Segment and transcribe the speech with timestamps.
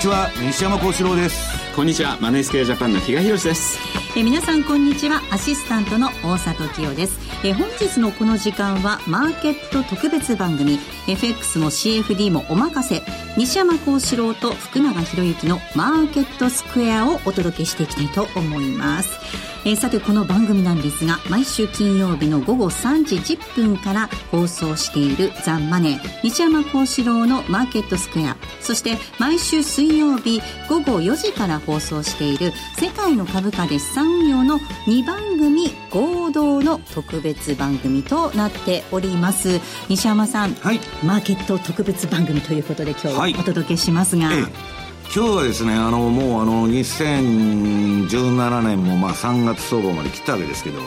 [0.00, 1.76] ちは西山幸四郎です。
[1.76, 3.78] こんにちはマネースクエアジャパンの比嘉宏です。
[4.16, 7.18] え皆さんこんにちはアシスタントの大里清です。
[7.44, 13.02] え本日のこの時間はマーケット特別番組 FX も CFD もお任せ
[13.36, 19.18] 西山幸四郎と福永博之のマーケットスクエアをお届けしていきたいと思います
[19.64, 39.60] えー、さてこの番組なんですが毎週金曜日の午後3時10分から放送しているザ・マネー西山幸四郎のマーケットスクエアそして毎週水曜日午後4時から放送している世界の株価で資産運用の2番組合同の特別番組となっております。
[39.88, 44.42] 西山さん、はい、マーケット特別番組ということで今日はお届けしますが、はいえ
[44.76, 44.79] え
[45.12, 50.78] 今日はですねあのもうあの2017年もまあ3月相場まで来たわけですけど、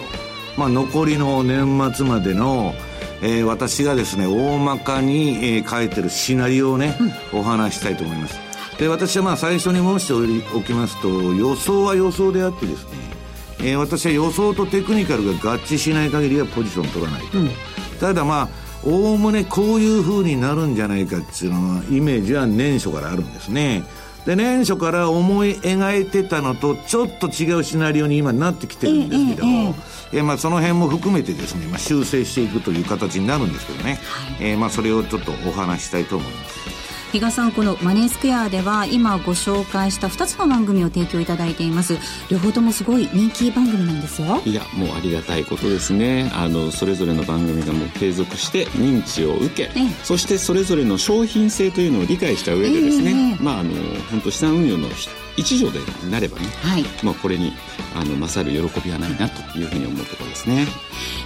[0.58, 2.74] まあ、残りの年末までの、
[3.22, 6.98] えー、私がですね大まかに、えー、書いてるシナリオをね、
[7.34, 8.40] うん、お話したいと思います。
[8.80, 10.14] で私はまあ最初に申して
[10.58, 12.92] おきますと予想は予想であってですね、
[13.60, 17.50] えー、私は予想とテクニカルが合致しない限りはポジション取らないと、うん、
[18.00, 18.50] ただまあ
[18.86, 23.84] おおむねこういうふうになるんじゃないかっていうのはイメージは年初からあるんですね
[24.26, 29.48] で年初から思い描いてたのとちょっと違うシナリオに今なってきてるんですけど、
[30.14, 36.83] えまあ、その辺も含めてですね、まあ、修正していくという形になるんですけどね、はい、えー、まあ、それをちょっとお話したいと思います。
[37.14, 42.00] 比嘉さんこのマネースクエアでは今ご紹介した2つの番組を提供いただいています。
[42.32, 44.42] 両方ともすごい人気番組なんですよ。
[44.44, 46.32] いやもうありがたいことですね。
[46.34, 49.70] あのそれぞれの番組がもう継続して認知を受け、
[50.04, 53.74] そしてそれぞれの商品性というのを理解した上でですね、まああの
[54.10, 54.90] 本当資産運用の
[55.38, 57.54] 一助でなればね、はい、まあこれに
[57.96, 60.68] あの勝る喜びはないなというふうに思うところですね。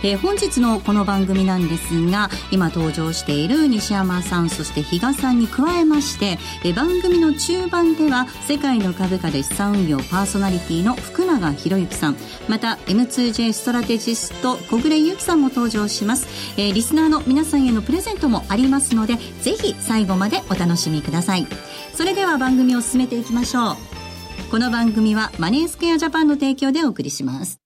[0.03, 21.47] えー、本日のこの番組なんですが今登場している西山さんそして比嘉さんに加えまして、えー、番組の中盤では世界の株価で資産運用パーソナリティの福永博之さんまた M2J ストラテジスト小暮ゆきさんも登場します、えー、リスナーの皆さんへのプレゼントもありますのでぜひ最後までお楽しみください。
[21.97, 23.96] それでは番組を進めていきましょう
[24.49, 27.59] この番組はマネースクエアジャパンの提供でお送りします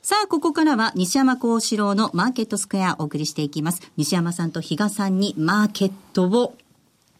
[0.00, 3.82] さあ、ここからは西山幸四郎のマーケットスクエアをお送りしていきます。
[3.96, 6.54] 西山さんと比嘉さんにマーケットを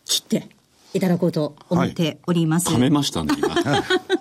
[0.04, 0.48] 切って
[0.94, 2.70] いただこうと思っております。
[2.70, 3.56] はい、めましたね、今。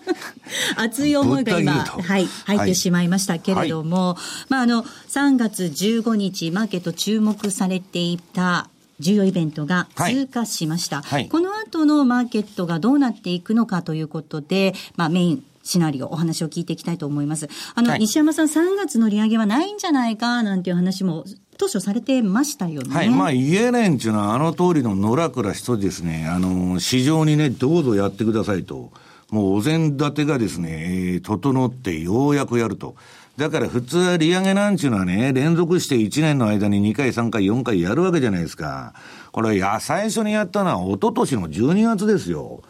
[0.82, 4.18] 熱い思いが今、はい、入ってしまいましたけれども、はい、
[4.50, 8.70] まあ、あの、3月15日、マーケット注目されていた
[9.00, 11.02] 重要イベントが通過しました。
[11.02, 17.50] はい、この後のマーケットがどうなっていくのかということで、まあ、メイン、シナリオ、お話を聞いていきたいと思います。
[17.74, 21.26] あの、はい、西山さん、3月の利上げはないんじゃないか、なんていう話も、
[21.58, 22.94] 当初されてましたよね。
[22.94, 23.10] はい。
[23.10, 28.92] まあ、イエレンっていうのは、あの通りの野良ら人ですね、あの、市場にね、どうぞやってくださいと。
[29.32, 32.96] もうお膳立てがですね、整ってようやくやると。
[33.38, 38.94] だから普通は利上げなんちゅうのはね、連続して1年の間に2回、3回、4回やるわけじゃないですか。
[39.32, 42.62] これ、や、最初にやったのは一昨年の12月ですよ。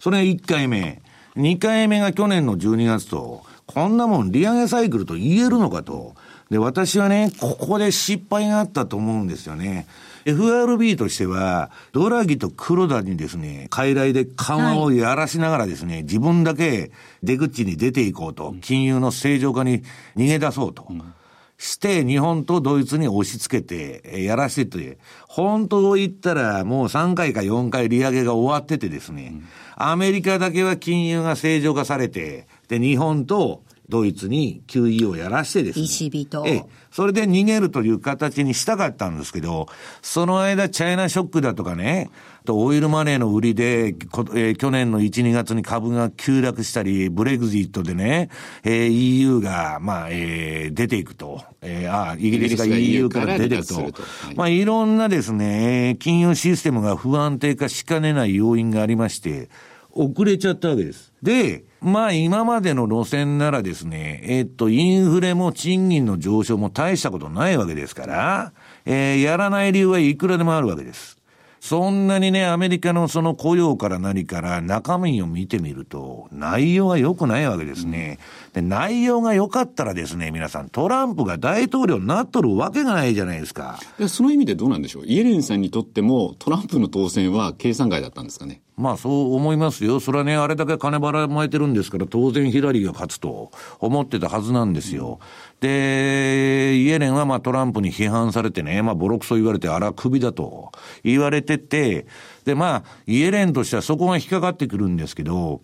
[0.00, 1.02] それ1回目。
[1.36, 6.14] 2回目が去年の12月と、こんなもん利上げサイクルと言えるのかと。
[6.50, 9.86] で、私はね、ここで失敗があったと思うんですよね。
[10.24, 16.90] FRB としては、ドラギと黒田にですね、傀儡で緩和をやらしながらですね、はい、自分だけ
[17.22, 19.82] 出口に出ていこうと、金融の正常化に
[20.16, 20.86] 逃げ出そうと。
[20.88, 21.14] うん。
[21.56, 24.98] して日本とドイツに押し付けてやらせて、
[25.28, 29.40] 本当を言ったらもう3回か4回利上げが終わっててですね、
[29.76, 33.62] アメリカだけは金融が正常化されて、で、日本と
[33.94, 35.84] ドイツに QE をやらしてですね。
[35.84, 36.42] ECB と。
[36.48, 36.64] ええ。
[36.90, 39.68] それで逃げるという形にしたかったんですけど、
[40.02, 42.10] その間、チャイナショックだとかね、
[42.44, 48.30] とオイルマネーの売りで、えー、去年の1、2月に株が急落したり、ブレグジットでね、
[48.64, 51.40] えー、EU が、まあ、えー、出ていくと。
[51.62, 53.74] えー、あ、イギリスが EU から出ていくと。
[53.74, 53.92] とはい、
[54.34, 59.48] まあ、いろんなですね、金融システムが不安定化しかねない要因がありまして、
[59.92, 61.13] 遅れちゃったわけです。
[61.24, 68.52] で、まあ今までの路線ならですね、えっと、インフレも賃金の上昇も大したことないわけですから、
[68.84, 71.16] えー、やらない理由はいくらでもあるわけです。
[71.60, 78.18] そんなにね、アメリカのその雇用から何から中身を見てみると、内容が良くないわけですね。
[78.52, 83.80] で、内容が良かったらですね、皆さん、トランプが大統領になっとるわけがないじゃないですか。
[84.08, 90.00] その意味でどうなんでしょうイエレンさんにとっても、トランプの当選は計算外だったんですかねまあそう思いますよ。
[90.00, 95.20] それはね、あれだけ金ばらまいてるんですから、当然ヒラリーが勝つと思ってたはずなんですよ。
[95.60, 100.72] で、イエレンはまあトランプに批判されてね、まあボロクソ言われて、あら、首だと
[101.04, 102.06] 言われてて、
[102.44, 105.62] で、まあ、イエレンとしてはそこが引っかかってくるんですけど、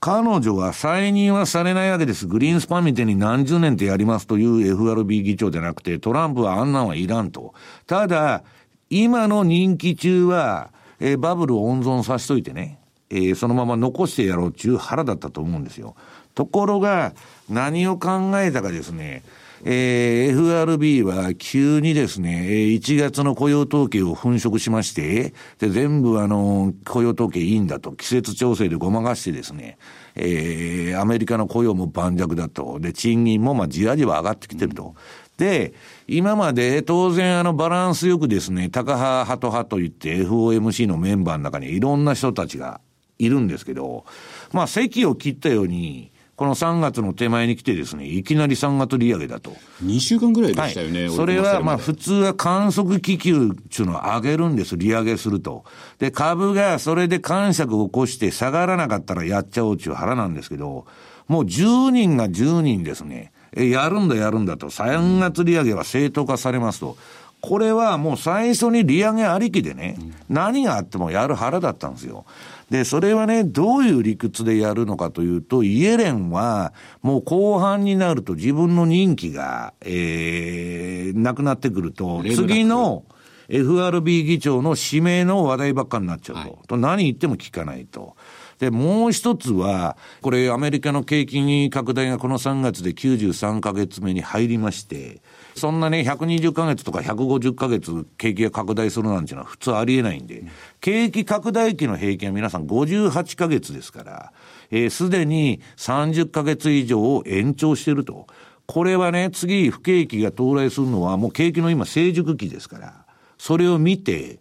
[0.00, 2.26] 彼女は再任はされないわけです。
[2.26, 7.54] グリーンスパンみたいに何十年ってやりますという FRB 議長じゃなくて、トランプはあんなんはいらんと。
[7.86, 8.44] ただ、
[8.90, 10.70] 今の任期中は、
[11.00, 12.78] えー、バブルを温存させといてね、
[13.10, 15.94] えー、そのまま残してやろうっていう腹だったと思うんですよ。
[16.34, 17.14] ところが、
[17.48, 19.22] 何を考えたかですね、
[19.64, 29.78] えー、FRB は急にですね、1月の雇用統計を粉飾しまして、で、全部あの、雇用統計いいんだと、季節調整でごまかしてですね、
[30.14, 34.94] えー、アメリカの雇用も盤石だと、で、賃金もまあじわじわ上がってきてると。
[35.38, 35.72] で、
[36.08, 42.80] 今まで当然あのバランスよくですね、タカ派、ハト派といって FOMC のメンバーの中にいろんな人たちが
[43.18, 44.04] いるんですけど、
[44.52, 49.52] まあ席を切ったように、この3月の手前に来てですね、いきなり3月利上げだと。
[49.84, 51.06] 2週間ぐらいでしたよね。
[51.06, 55.64] はい、それはまあ普通は観測気球っていうのを上げるんです、利上げすると。
[56.00, 60.86] で、株がそれで感触を起こして下がらなかったらやっちゃおうっていう腹なんですけど、
[61.28, 63.32] もう10人が10人ですね。
[63.58, 66.96] え、やるんだやるんだと、3月利上げは正当化されますと。
[67.40, 69.96] これはもう最初に利上げありきでね、
[70.28, 72.24] 何があってもやる腹だったんですよ。
[72.70, 83.04] で、それはね、どういう理屈でやるのかというと、イエレンは、もう後半になると自分の任期が、えー、なくなってくると、次の
[83.48, 86.40] FRB 議長の指名の話題ばっかになっちゃうと。
[86.42, 88.16] はい、と何言っても聞かないと。
[88.58, 95.22] で、もう一つは、これアメリカの景気に拡大がこの3月で93ヶ月目に入りまして、
[95.54, 100.44] そんなね、120ヶ月とか150ヶ月景気が拡大するなんていうのは普通ありえないんで、
[100.80, 104.32] 景気拡大期の平均は皆さん58ヶ月ですから、
[104.70, 108.26] えー、すでに30ヶ月以上を延長してると。
[108.66, 113.06] これはね、次不景気が到来するのはもう景気の今成熟期ですから、
[113.38, 114.40] それを見て、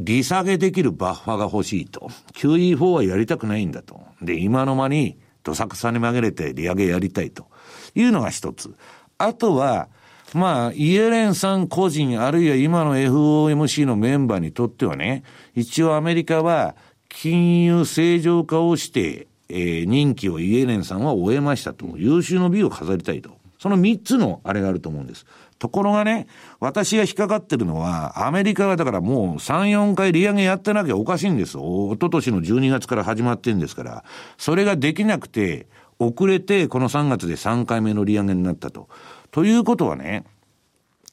[0.00, 2.10] 利下げできるバッファが欲しいと。
[2.32, 4.00] QE4 はやりたくないんだと。
[4.22, 7.46] で、今の間に、どさくさに曲げれて利上げやりたいと
[7.94, 8.74] いうのが一つ。
[9.18, 9.88] あとは、
[10.32, 15.22] まあ、イエレンさん個人、あるいは今の FOMC のメンバーにとってはね、
[15.54, 16.76] 一応アメリカは
[17.08, 21.96] 金融正常化をして、えー、任期をイエレンさんは終えましたと。
[21.96, 23.36] 優秀の美を飾りたいと。
[23.58, 25.26] その三つのあれがあると思うんです。
[25.60, 26.26] ところがね、
[26.58, 31.58] 私が引っかかってるのは、アメリカがだからもう3、4回利上げやってなきゃおかしいんです。
[31.58, 34.04] おととしの12月から始まってんですから、
[34.38, 35.68] それができなくて、
[35.98, 38.88] 遅れてこの3月で3回目の利上げになったと。
[39.30, 40.24] ということはね、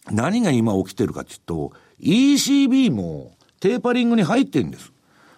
[0.10, 4.94] 何が今起きてるかっていうと、ECB もテーパリングに入ってんです。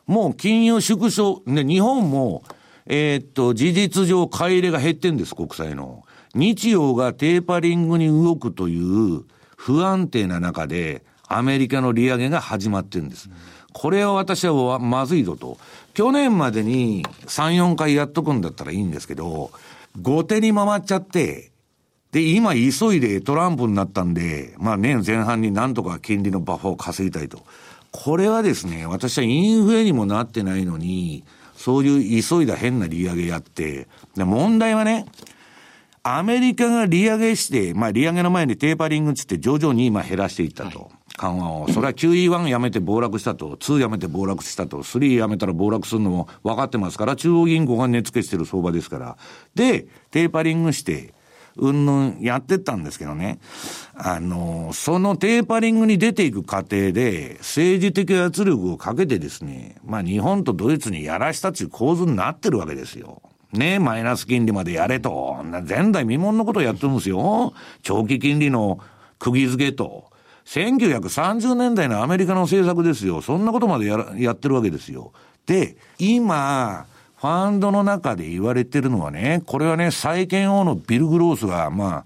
[0.05, 2.43] もう金融縮小、ね、日本も、
[2.85, 6.03] えー、っと、事実上買い入れが減ってんです、国債の。
[6.35, 9.23] 日曜がテーパリングに動くという
[9.55, 13.29] 不安定な中で、アメリカの利上げが始まってるんです。
[13.73, 15.57] これは私はまずいぞと。
[15.93, 19.51] 去年までに3、4回やっとくんだったらいいんですけど、
[20.01, 21.51] 後手に回っちゃって、
[22.11, 27.43] で、今急いでトランプになったんで、まあ年前半になんとか金利のバッファを稼ぎたいと。
[27.91, 31.23] これはですね、私はインフレにもなってないのに、
[31.55, 35.05] そういう急いだ変な利上げやって、で問題はね、
[36.03, 40.79] アメリカが利上げして、まあ利上げの前にテーパリングつって徐々に今減らしていったと。
[40.79, 40.89] はい
[41.19, 41.67] 緩和を。
[41.67, 49.17] それは QE1 やめて暴落したと、2やめて暴落したと、3やめたら暴落するのも分かってますから、中央銀行が値付けしてる相場ですから。
[49.53, 51.13] で、テーパリングして、
[51.57, 53.39] うんぬんやってったんですけどね。
[53.95, 63.21] あの、そのテーパリングに出ていく過程で、政治的圧力をかけてですね、まあ日本とドイツにやらしたっていう構図になってるわけですよ。
[63.53, 65.43] ね、マイナス金利までやれと。
[65.67, 67.53] 前代未聞のことをやってるんですよ。
[67.81, 68.79] 長期金利の
[69.17, 70.09] 釘付けと。
[70.45, 73.21] 1930年代のアメリカの政策ですよ。
[73.21, 75.13] そんなことまでややってるわけですよ。
[75.45, 76.85] で、今、
[77.19, 82.05] ファンドの中で言われてるのはね、これはね、債券王のビル・グロースが、まあ、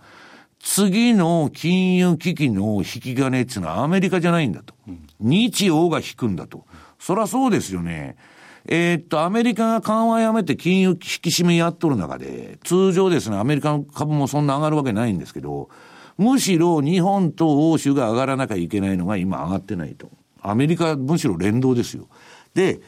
[0.60, 4.74] 次の金融危機の引き金っていうのはアメリカじゃないんだと。
[5.20, 6.66] 日欧が引くんだと。
[7.00, 8.16] そりゃそうですよね。
[8.66, 15.70] えー、っと、アメリカが緩和やめて金融引き締めやっとる中で、通常ですね、アメリカの株もそんな上がるわけないんですけど、
[16.18, 20.10] むしろ日本と欧州が上がらなきゃいけないのが今上がってないと。
[20.42, 22.08] アメリカむしろ連動ですよ。
[22.54, 22.80] で、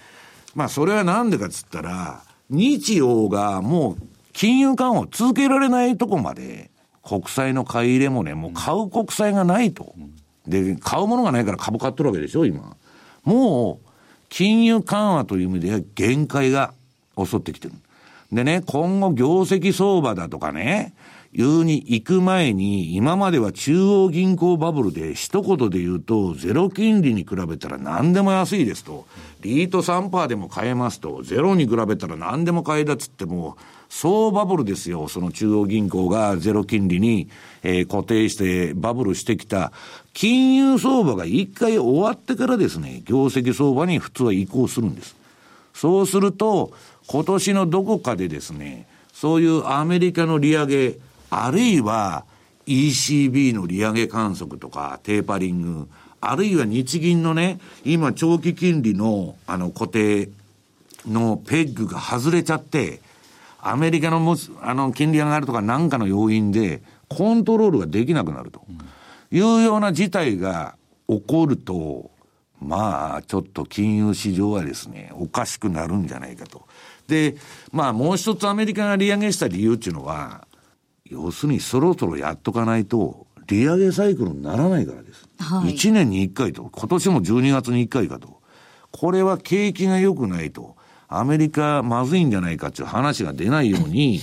[0.53, 4.03] まあそれはなんでかっつったら、日欧がもう
[4.34, 6.70] 金融緩和を続けられないとこまで、
[7.03, 9.94] 国債の買い入れもね、もう買う国債がないと。
[10.48, 12.75] で、買うものがないから株買っとるわけでしょ、今。
[13.24, 13.85] もう、
[14.36, 16.74] 金融緩和という意味では限界が
[17.18, 17.74] 襲ってきてる。
[18.34, 20.94] でね、今後業績相場だとかね、
[21.32, 29.08] 言うに行く前に、今までは中央銀行バブルで一言で言うと、ゼロ金利に比べたら何でも安いですと。
[29.39, 31.22] リート3%でも買えますと。
[31.24, 33.56] ゼロに比べたら何でも買えだっつっても、
[33.89, 35.08] そうバブルですよ。
[35.08, 37.30] その中央銀行がゼロ金利に、
[37.63, 39.72] えー、固定してバブルしてきた。
[40.13, 45.15] 金融相場が一回終わってからですね、業績相場に普通は移行するんです。
[45.74, 46.74] そうすると、
[47.08, 50.98] 今年のどこかでですね、そういうアメリカの利上げ、
[51.30, 52.25] あるいは
[52.65, 55.88] ECB の利上げ観測とかテーパリング、
[56.22, 60.30] あるいは日銀のね、今長期金利のあの固定
[61.08, 63.00] のペッグが外れちゃって、
[63.68, 68.64] アメリカのもあの金利上がるとかなんかの要因でコントロールができなくなると
[69.32, 72.12] いうような事態が起こると、
[72.62, 76.68] まあ、ちょっと金融市場はですね、おかしくなるんじゃないかと。
[77.08, 77.38] で、
[77.72, 80.48] まあもう一つアメリカが利上げした理由っていうのは、
[81.06, 85.28] 要するにそろそろやっとかないと、利上げサイクルにならないからです。
[85.40, 88.42] はい、1年に1回と、今年も12月に1回かと。
[88.92, 90.76] これは景気が良くないと、
[91.08, 94.20] アメリカまずいんじゃないかっていう話が出ないように、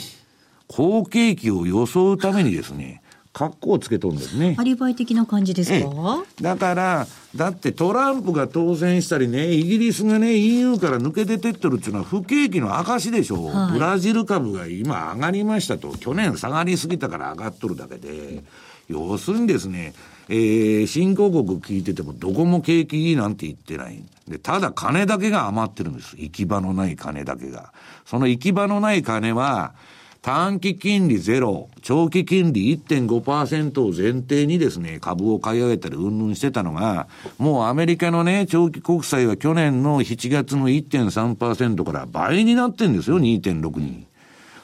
[0.69, 4.57] 好景気を装うためにですね、格好をつけとるんですね。
[4.59, 6.25] アリバイ的な感じですか？
[6.41, 15.97] だから、だってトランプが当選したりね、イギリスがね、EU から抜け出てってるっていうのは不景気の証でしょう、はい、ブラジル株が今上がりましたと。
[15.97, 18.45] 去年下がりすぎたから上がっとるだけで。
[18.89, 19.95] 要するにですね、
[20.35, 24.03] えー、新興国聞いててもどこも景気いいなんて言ってない。
[24.27, 26.17] で、ただ金だけが余ってるんです。
[26.17, 27.75] 行き場のない金だけが。
[28.07, 29.75] その行き場のない金は、
[30.23, 44.07] 短期金利ゼロ、長期金利1.5%を前提にですね、株を買い上げたりうんぬんしてたのが、もうアメリカのね、長期国債は去年の7月の1.3%から倍になってんですよ、2.6に。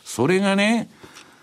[0.03, 0.89] それがね、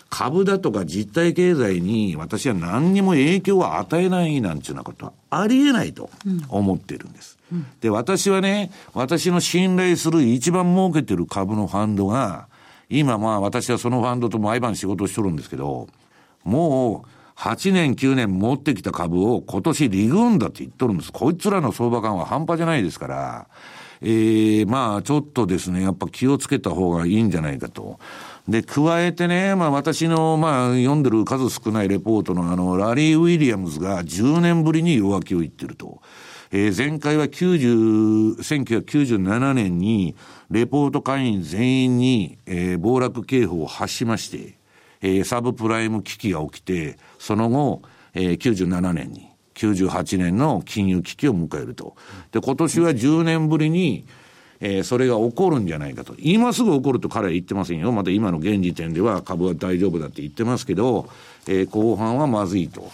[0.08, 6.10] 株だとか実体経済に私は何にも影響を与えないなんていうようなことはありえないと
[6.48, 7.38] 思ってるんです。
[7.52, 12.48] うん、で、私はね、私の信頼する一番儲けてる株のファンドが、
[12.88, 15.88] 今まあ私はそのファンドと毎晩仕事しとるんですけど、
[16.44, 21.12] もう8年9年持ってきた株を今年利軍だって言っとるんです。
[21.12, 23.46] こいつらの相場感は半端じゃないですから、
[24.00, 27.98] ええー、まあちょっとですね、やっぱ気をつけた方がいいんじゃないかと。
[28.48, 36.00] で、加えてね、まあ私の、まあ読んでる数少ないレポートのあの、ラリー・ウィリアムズが10年ぶりに弱気を言ってると。
[36.52, 40.14] えー、前回は90、1997年に、
[40.48, 44.54] レポート会員全員に、えー、暴落警報を発しまして、
[45.00, 47.82] えー、サブプライム危機が起きて、その後、
[48.14, 51.96] えー、97年に、98年の金融危機を迎えると。
[52.30, 54.06] で、今年は10年ぶりに、
[54.60, 56.14] えー、それが起こるんじゃないかと。
[56.18, 57.92] 今すぐ起こると彼は言ってませんよ。
[57.92, 61.08] また今の現時点では株は大丈夫だって言ってますけど、
[61.46, 62.90] えー、後半はまずいと。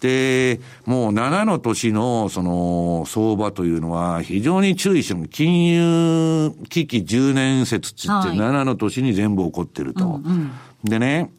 [0.00, 5.28] で、もう7の年のその相場というのは非常に注意してる。
[5.28, 10.04] 金融危機10年説って言って7の年に全部起こってると。
[10.04, 10.50] うんうん、
[10.84, 11.30] でね、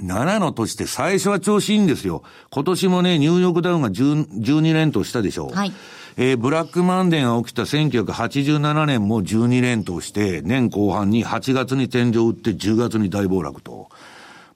[0.00, 2.22] 7の年って最初は調子いいんですよ。
[2.50, 5.54] 今年もね、ニューヨークダウンが12連投したでしょう。
[5.54, 5.72] はい。
[6.20, 13.88] えー、ブラックマンデーが起きた1987年も12連投して、年後半に8月に天井を打って10月に大暴落と。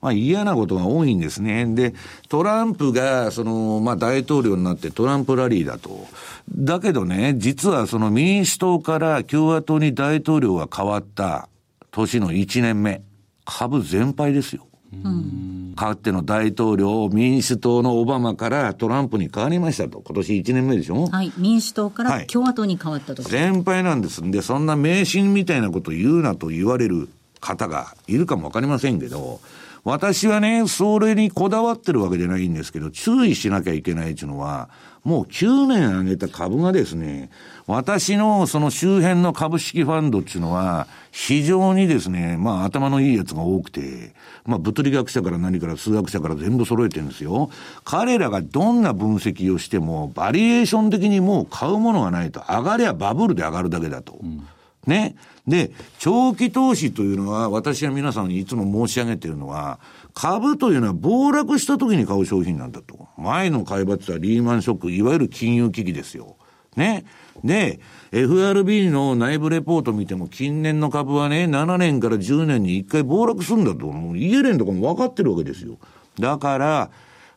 [0.01, 1.65] まあ嫌なことが多いんですね。
[1.67, 1.95] で、
[2.29, 6.09] トランプが、その、まあ大統領になってトランプラリーだと。
[6.51, 11.49] だけどね、実はその民主党から共和党に大統領が変わった
[11.93, 13.03] 年の1年目、
[13.45, 14.67] 株全敗ですよ。
[14.93, 20.01] うん、かつての大統領、民主党のオバマからトランプに変わりましたと。
[20.01, 21.07] 今年1年目でしょ？
[21.07, 21.33] はい。
[21.39, 24.23] 民主党から共和党に変わったと、はい、全敗なんです。
[24.23, 27.09] んで、そんな迷信みたいなことを言うなと言われる
[27.41, 29.41] 方がいるかもわかりませんけど、
[29.85, 34.69] 私はね、それにこだわってるわけじゃないんですけど、注意しなきゃいけないっていうのは、
[35.03, 37.31] もう9年上げた株がですね、
[37.67, 44.15] 私のその周辺の株式ファンドっていうのは、非常にですね、まあ頭のいいやつが多くて、
[44.45, 47.51] まあ物理学者から何から数学者から全部揃えてるんですよ。
[47.85, 54.19] 彼らがどんな分析をしても、バリエーション的にもう買うものがないと、上がりゃバブルで上がるだけだと。
[54.23, 54.47] うん
[54.87, 55.15] ね。
[55.47, 59.79] で、長期投資というのは、私は皆さんにいつも申し上げているのは、
[60.15, 63.09] 株というのは暴落した時に買う商品なんだと。
[63.17, 66.37] 前の買い場ってリーマンショック、いわゆる金融危機ですよ。
[66.77, 67.05] ね。
[67.45, 67.81] で、
[68.13, 73.87] FRB の内部レポート見ても、近年の株はね、7年から10年に1回暴落するんだと。
[73.87, 75.79] もうイエレンとかも分かってるわけですよ。
[76.19, 76.91] だから、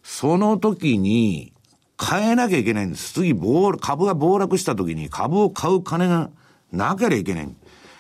[0.04, 1.54] その時に、
[1.98, 3.14] 買えなきゃいけないんです。
[3.14, 3.34] 次、
[3.80, 6.30] 株が暴落した時に株を買う金が
[6.72, 7.50] なければいけない。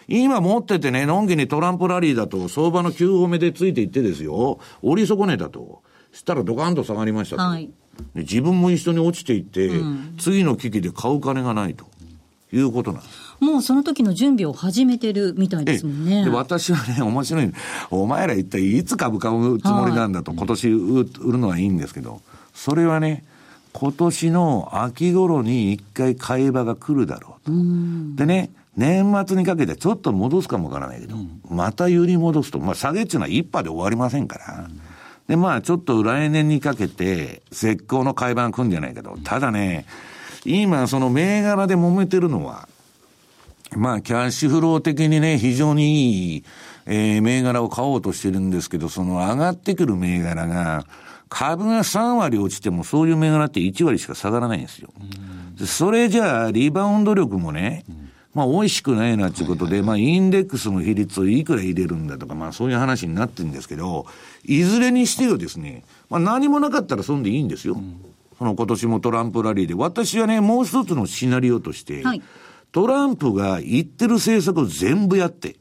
[0.08, 5.82] 今持っててね、のんきにトランプラリーだと、相場の9歩目でついていってですよ、折り損ねたと。
[6.12, 7.42] したらドカンと下がりましたと。
[7.42, 7.70] はい、
[8.16, 11.86] 自分も一緒に落ちていって、うん、次の危機で買う金がないと
[12.52, 13.26] いうことなんです。
[13.40, 16.24] もうその時の準備を始めてるみたいですもんね。
[16.24, 17.52] で私はね、面白い。
[17.92, 22.22] お前ら一体いつ株買うつもりなんだと、はい、今年売るのはいいんですけど、
[22.54, 23.24] それはね、
[23.74, 27.52] 今年の秋頃に一回買い場が来るだろうと。
[27.52, 27.56] う
[28.16, 34.82] でね、年末にかけてちょっと戻すかもわからないけど、うん、また揺り戻すと、まあ下げっていうのは一波で終わりませんから、うん、
[35.28, 39.86] で、まあちょっと来年にかけて絶好の買い場が来るんじゃないけど、ただね、
[40.46, 42.68] 今その銘柄で揉めてるのは、
[43.76, 46.44] まあキャッシュフロー的にね、非常にいい、
[46.86, 50.86] えー、銘柄を買おうとしてるんですけど、その上がってくる銘柄が、
[51.30, 54.94] 株が3割落ちてもそういう銘柄って1割しか下がらないんですよ。
[55.66, 57.84] それじゃあ、リバウンド力もね、
[58.34, 64.06] まあ、美味しくないなっていうことで、まあ、インデックスの比率をいくら入れるんだとか、まあ、そういう話になってるんですけど、
[64.44, 67.82] いずれにしてよですね、まあ、何もなかったらそんでいいんですよ。
[68.38, 69.74] その今年もトランプラリーで。
[69.74, 72.22] 私はね、もう一つのシナリオとして、はい、
[72.72, 75.58] トランプが言ってる政策を全部やって、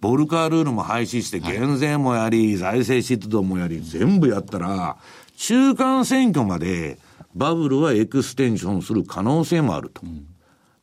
[0.00, 4.96] ボルカールールも廃止して、減税もやり、財政出動もやり、全部やったら、
[5.36, 6.98] 中間選挙まで
[7.34, 10.02] バブルはエクステンションする可能性もあると。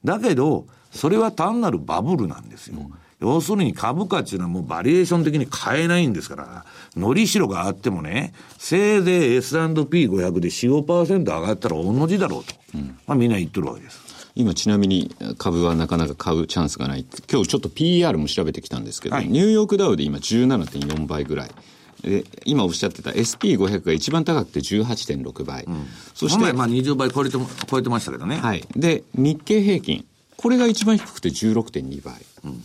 [0.03, 2.91] だけど、それは単なるバブルなんですよ。
[3.19, 12.53] 要するに株価っていうのはもうバリエーション的に買えないんですから、のりしろがあってもね、せいぜい S&P500 で4、5%上がったら同じだろうと。
[12.75, 14.31] うん、まあみんな言ってるわけです。
[14.35, 17.05] 今ちなみに株はなかなか買うチャンスがない。
[17.31, 21.51] 今日ちょっと PER も調べてきたんですけど、はい、ニューヨークダウで今17.4倍ぐらい。
[22.03, 25.63] で今おっしゃってた SP500 が一番高くて18.6倍。
[25.63, 28.37] うん、そして、まあ20倍超えて超えてましたけどね。
[28.37, 28.63] はい。
[28.75, 30.05] で、日経平均。
[30.35, 32.13] これが一番低くて16.2倍。
[32.45, 32.63] うん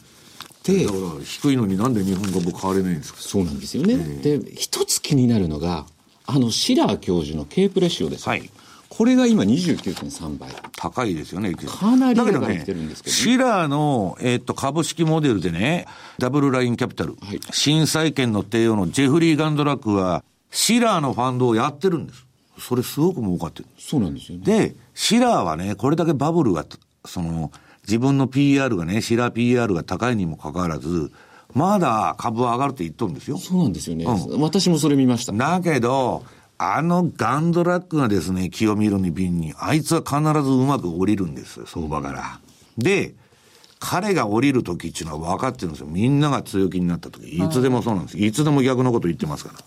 [0.64, 3.21] で、だから低いのになんで日本株買われないんですか？
[3.21, 3.97] そうなんですよね。
[3.97, 5.87] で、一つ気になるのが、
[6.26, 8.28] あの、シラー教授の K プレシオです。
[8.28, 8.50] はい。
[8.89, 10.50] これが今29.3倍。
[10.76, 11.54] 高いですよね。
[11.54, 15.87] かなり上がってるんですけど、ね、シラーの、えー、っと、株式モデルでね、
[16.19, 22.26] ダブルラインキャピタル、はい、新債権の帝王のジェフリー・ガンドラックは、シラーのファンドをやってるんです。
[22.58, 23.67] それすごく儲かってる。
[23.78, 24.45] そうなんですよね。
[24.45, 26.67] で、シラーはね、これだけバブルが、
[27.06, 27.50] その、
[27.86, 31.10] 自分の PR がね、シラー PR が高いにもかかわらず、
[31.54, 33.38] まだ株は上がるって言っとるんですよ。
[33.38, 34.04] そうなんですよね。
[34.04, 35.32] うん、私もそれ見ました。
[35.32, 36.25] だけど、
[36.58, 42.40] あのガンドラックがですね、清見色に瓶に、あいつは必ずうまく降りるんですよ、相場から。
[42.78, 43.14] で、
[43.80, 45.88] 彼が降りる時っていうのは分かってるんですよ。
[45.88, 47.36] みんなが強気になった時。
[47.36, 48.16] いつでもそうなんです。
[48.18, 49.58] いつでも逆のこと言ってますから。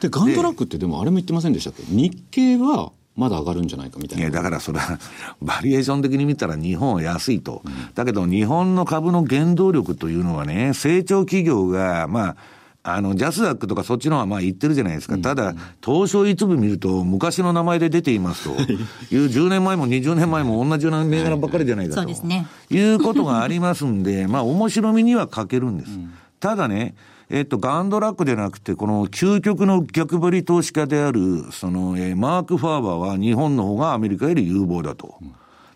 [0.00, 1.82] で、ガンドラックってでもあれも言ってませんでしたっけ？
[1.84, 4.22] 日経はまだ上がるんじゃないかみたいな。
[4.22, 4.98] いや、だからそれは、
[5.42, 7.62] バリエーション的に見たら日本は安いと。
[7.64, 12.36] うん、だけど日本の株の原動力というのはね、成長企業が、まあ、
[12.84, 15.18] あの、ジャスダックとかそっちの方はまあ言ってるじゃないですか。
[15.18, 15.54] ただ、
[15.84, 18.50] 東証一部見ると、昔の名前で出ていますと、
[19.12, 22.00] いう10年前も20年前も同じような銘柄ばっかりじゃないかと。
[22.00, 22.46] そうですね。
[22.70, 25.98] いうことがありますんで、まあ面白みには欠けるんです。
[26.38, 26.94] ただね、
[27.30, 35.18] えっと、ガンドラックでなくて、この究極の逆張り投資家である、その、えー、マーク・ファーバーは日本の方がアメリカより有望だと。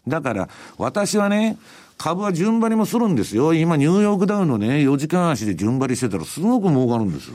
[0.09, 1.59] だから、私はね、
[1.99, 3.53] 株は順張りもするんですよ。
[3.53, 7.31] 今、ニューヨークダウンのね、4時間足で順張りしてたらすごく儲かるんです。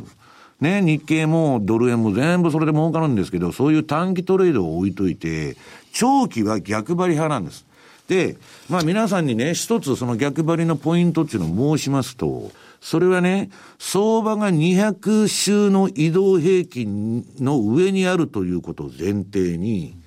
[0.59, 5.55] ね、日経もドル円も全部それで儲かるんですけど、そういう短期トレードを置いといて、
[5.93, 7.67] 長期は逆張り派なんです。
[8.07, 8.37] で、
[8.69, 19.97] まあ皆さんにね、一つその逆張りのポイントっていうのを申しますと、それはね、相場が200週の移動平均の上にあるということを前提に、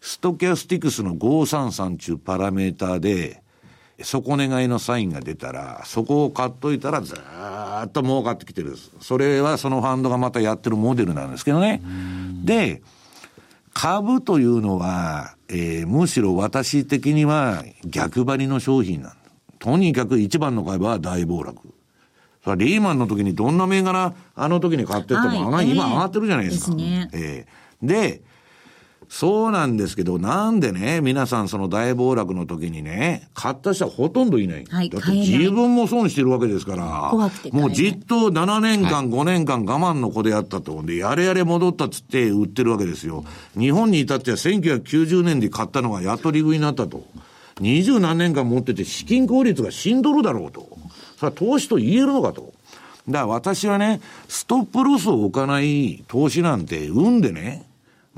[0.00, 3.42] ストキャスティクスの533中パラメーターで、
[4.02, 8.76] 底願いのサインが出たら、そこを買っといたらずーっと儲かってきてる。
[9.00, 11.82] それはそのファンドがまたやってるモデルなんですけどね。
[12.44, 12.82] で、
[13.78, 19.12] 株というのは、えー、むしろ私的には逆張りの商品なん
[19.60, 21.56] とにかく一番の買い場は大暴落。
[22.56, 26.76] リーマンの時にどんな銘柄、あの時に買ってっても、はい、今上がってるじゃないですか。
[26.76, 27.10] ですね。
[27.12, 28.22] えー、で、
[29.08, 34.64] そうなんですけど、なんでね、皆さんその大暴落の時にね、買った人はほとんどいない。
[34.66, 37.12] はい、だって自分も損してるわけですから、
[37.52, 40.82] もうじっと7年間、はい、5年間我慢の子でやったと。
[40.82, 43.24] で、やれやれ戻ったっつって売ってるわけですよ。
[43.58, 47.06] 日本に至っては1990年で買ったのがやっと利食いになったと。
[47.60, 50.68] 二十何年間持ってて資金効率が死んどるだろうと。
[51.16, 52.52] それは投資と言えるのかと。
[53.08, 57.64] だから私はね、ストップロスを置かない投資なんて、運でね、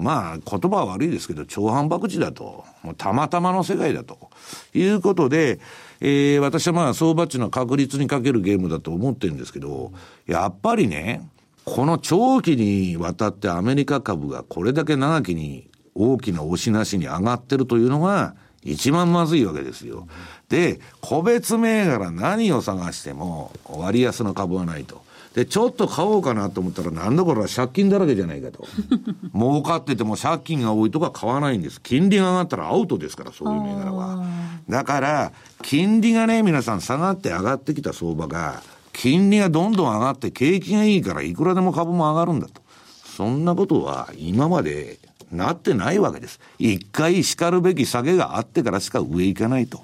[0.00, 2.64] まあ、言葉は悪いですけど、超反博打だと。
[2.82, 4.30] もうたまたまの世界だと。
[4.74, 5.60] いうことで、
[6.00, 9.92] えー、私はまあ、相場っていうの確率にかけるゲームだと思ってるんですけど、
[10.26, 11.28] やっぱりね、
[11.64, 20.06] この長期にわたってアメリカ株がこれだけ長きに大きな押しなしに上がってるというのが、一番まずいわけですよ。
[20.48, 25.02] で、個別銘柄何を探しても割安の株はないと。
[25.34, 28.66] で、ちょっと買おうかなと思ったら、なんだこれは借金だらけじゃないかと。
[29.32, 31.80] 儲かってても借金が多いとか買わないんです。
[31.80, 34.24] 金利が上がったらアウトですから、そういう銘柄は。
[34.68, 38.62] だから、金利がね、皆さん下がって上がってきた相場が、
[38.92, 42.60] 金利がどんどん上がって景気がいいからいくらでも株も上がるんだと。
[43.04, 44.98] そんなことは今まで
[45.30, 46.40] なってないわけです。
[46.58, 49.82] 一回叱るべき下げがあってからしか上行かないと。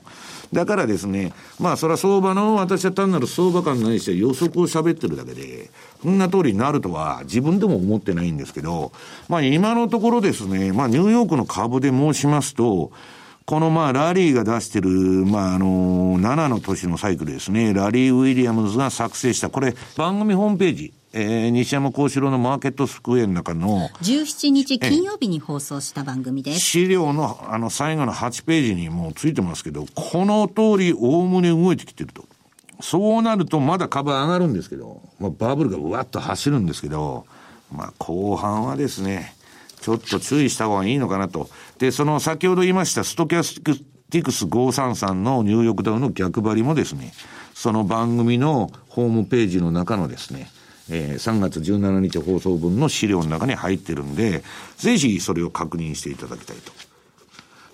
[0.52, 5.70] だからですね、まあそれは相場の、私は単なる相場感ないし予測を喋ってるだけで、
[6.02, 8.92] そんな通りになるとは自分でも思ってないんですけど、
[9.28, 12.92] まあ今のところですね、まあニューヨークの株で申しますと、
[13.44, 26.60] このまあラリーが出してる、まああの、7の年のサイクルですね、ラリー・ウィリアムズが作成した、これ番組ホームページ、えー、西山幸四郎のマーケットスクエアの中の17日金曜日に放送した番組です。
[26.60, 32.26] 資料のあの最後の8ページにもうついてますけどこの通りおおむね動いてきてると。
[32.82, 37.24] そうなるとまだ株上がるんですけど、まあ、バブルがうわっと走るんですけど、
[37.72, 39.34] まあ、後半はですね
[39.80, 41.48] ちょっと注意した方がいいのかなと。
[41.78, 47.14] でその先ほど言いましたストキャスティクス533のニューヨークダウの逆張りもですね
[47.54, 50.50] その番組のホームページの中のですね
[50.90, 54.42] えー、3月17日放送分の資料の中に入ってるんで、
[54.76, 56.72] ぜひそれを確認していただきたいと。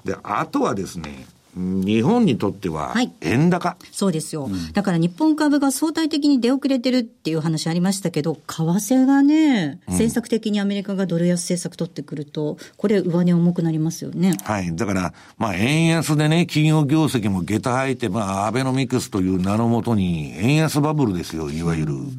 [0.04, 14.34] で、あとはですね、日本にとっては円高、はい、そうですよ、うん、だから日本株が相対的に出遅れてるっていう話ありましたけど、為替がね、政策的にアメリカがドル安政策取ってくると、これ、上値重くなりますよね。
[14.44, 21.92] はい、だから、まあ、円安でね、企業業績も下駄履いて、まあ、アベノミクスという名のもとに、円安バブルですよ、いわゆる。
[21.92, 22.10] うん。
[22.10, 22.18] で、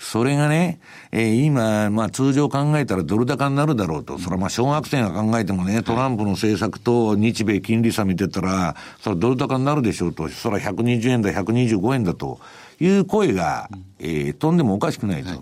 [0.00, 0.80] それがね、
[1.12, 4.18] えー、今、まあ通常考えたらドル高になるだろうと。
[4.18, 10.28] それはまあ小学生が考えてもね、トランプの政策と日米金利差見てたら、それはドル高になるでしょうと。
[10.28, 12.40] それは120円だ、125円だと
[12.80, 15.28] いう声が、えー、飛んでもおかしくないと。
[15.30, 15.38] はい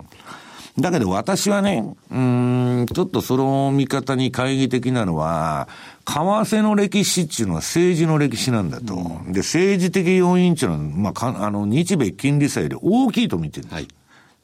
[0.79, 5.67] だけど私はね、うん、ちょっとその見方に懐疑的なのは、
[6.05, 8.93] 為替の歴史っていうのは政治の歴史なんだと。
[8.93, 13.73] うん、で、政治的要因っていうのは、まあ、かあの、日米金利差より大きいと見てるんです。
[13.73, 13.87] はい、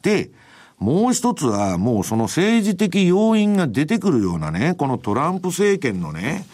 [0.01, 0.31] で、
[0.79, 6.45] もう一つは、もうその政治的要因が出てくるようなね、このトランプ政権のね、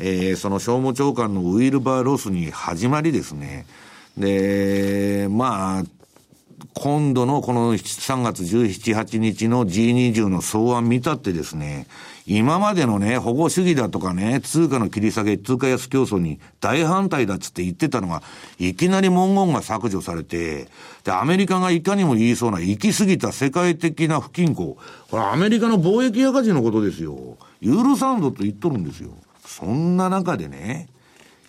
[0.00, 3.66] えー、その商務長官のウィルバー・ロスに始まりですね、
[4.16, 5.84] で、まあ、
[6.74, 11.86] 今度のこの3月17、8日の G20 の草案見たってですね、
[12.26, 18.22] 今までのね、保護主義だとかね、通貨の切り下げ、通貨安競争に大反対だっつって言ってたのが、
[18.58, 20.68] いきなり文言が削除されて、
[21.04, 24.76] で、アメリカがいかにも言いそうな行き過ぎた世界的な不均衡。
[25.10, 27.38] これアメリカの貿易赤字のことですよ。
[27.62, 29.10] 許さんぞと言っとるんですよ。
[29.44, 30.88] そんな中でね、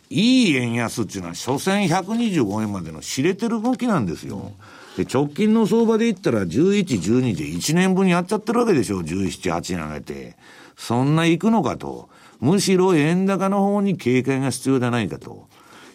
[0.09, 4.37] いい円安っていうのは、所詮125円までの知れてる動きなんですよ。
[4.37, 10.37] うんで、直近の相場で言ったら11、12で1年分やっちゃってるわけでしょ、17、8年上げて。
[10.75, 12.09] そんな行くのかと。
[12.39, 15.47] むしろ円高の方に警戒が必要じゃないかと。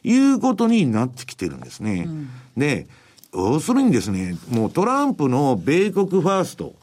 [0.04, 2.04] いうことになってきてるんですね。
[2.06, 2.86] うん、で、
[3.32, 6.74] 要するにですね、もうトランプの米国ファースト。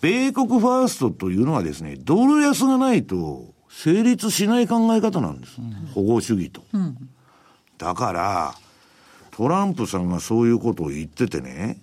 [0.00, 5.58] 米国ファーストというのはですね、ドル安がないと成立しない考え方なんです。
[5.58, 6.62] うん、保護主義と。
[6.72, 6.96] うん、
[7.78, 8.54] だから、
[9.32, 11.78] トランプさんがそういうことを言っててね、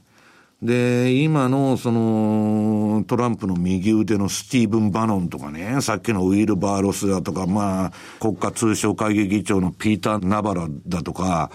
[0.61, 11.49] で、今の、その、トランプの右腕のスティーブン・バノンとかね、さっきのウィル・バーロスだとか、まあ、国家通商会議議長のピーター・ナバラだとか、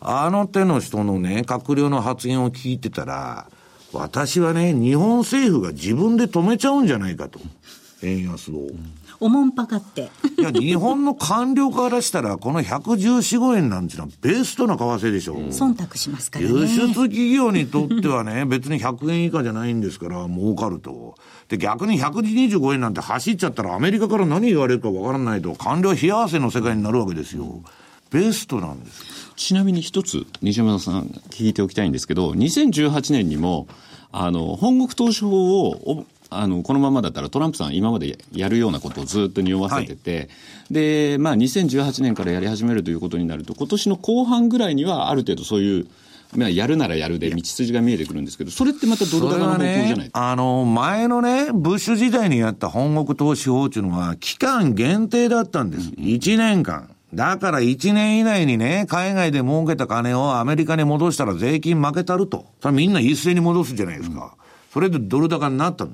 [0.00, 3.46] あの手の人のね、閣僚の発言を聞いてたら、
[3.92, 7.40] 私はね、日本政府が自分で止めちゃうんじゃないかと。
[8.02, 8.68] 円安を。
[9.20, 10.10] おもんぱかって。
[10.38, 15.36] いや、日本の官僚からしたら、この114、5円なんていうのはベストな為替でしょ。
[15.36, 16.52] 忖度しますからね。
[16.52, 21.14] 輸出企業にとってはね、 別に100円以下じゃないんですから、儲かると。
[21.48, 27.62] で、逆に125円なんて走っちゃったら、アメリカから何言われるかわからないと、官僚冷や汗の世界になるわけですよ。
[28.10, 29.04] ベストなんです。
[29.36, 33.68] ちなみに一つ、西山さん聞いておきたいんですけど、2018年にも、
[34.12, 40.28] あの、本国投資法をあの、このままだったらトランプさん今までやるようなことをずっと匂わせてて、はい、
[40.70, 45.86] で、まあ2018年からやり始めるということになると、今年の後半ぐらいにはある程度そういう、
[46.36, 49.98] まあ、やるならやるで道筋が見えてくるんですけど、それってまたドル高の方向じゃない？
[49.98, 55.88] ね、あの、前のね、ブッシュ時代にやった本国投資法っていうのは、期間限定だったんです。
[55.88, 56.88] うん、1年間。
[57.12, 62.46] だから1年以内にね、海外で儲けた金をアメリカに戻したら税金負けたると。
[62.62, 64.22] それみんな一斉に戻すじゃないですか。
[64.22, 64.30] うん、
[64.72, 65.88] それでドル高になった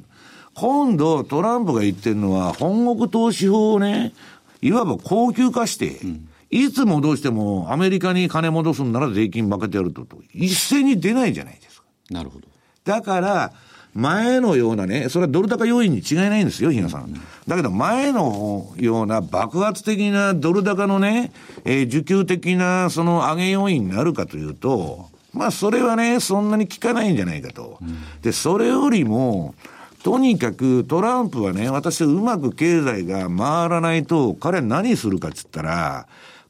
[0.59, 4.15] 今度、トランプが言ってるのは、本国投資法をね、
[4.63, 11.87] いわば高級化して、うんいつ戻してもアメリカに金戻すんなら税金負けてやるとと、一斉に出ないじゃないですか。
[12.09, 12.47] なるほど。
[12.85, 13.53] だから、
[13.95, 17.13] 前のようなね、それはドル高要因に違いないんですよ、比嘉さん。
[17.49, 21.33] だけど、前のような爆発的なドル高のね、
[21.65, 27.79] えー、需給的なその上げ要因になるかというと、まあ、それはね、そんなに効かないんじゃないかと。
[28.23, 29.55] で、それよりも、
[30.07, 36.07] とにかくトランプはね、私はうまく経済が回らないと、彼は何するかっつったら、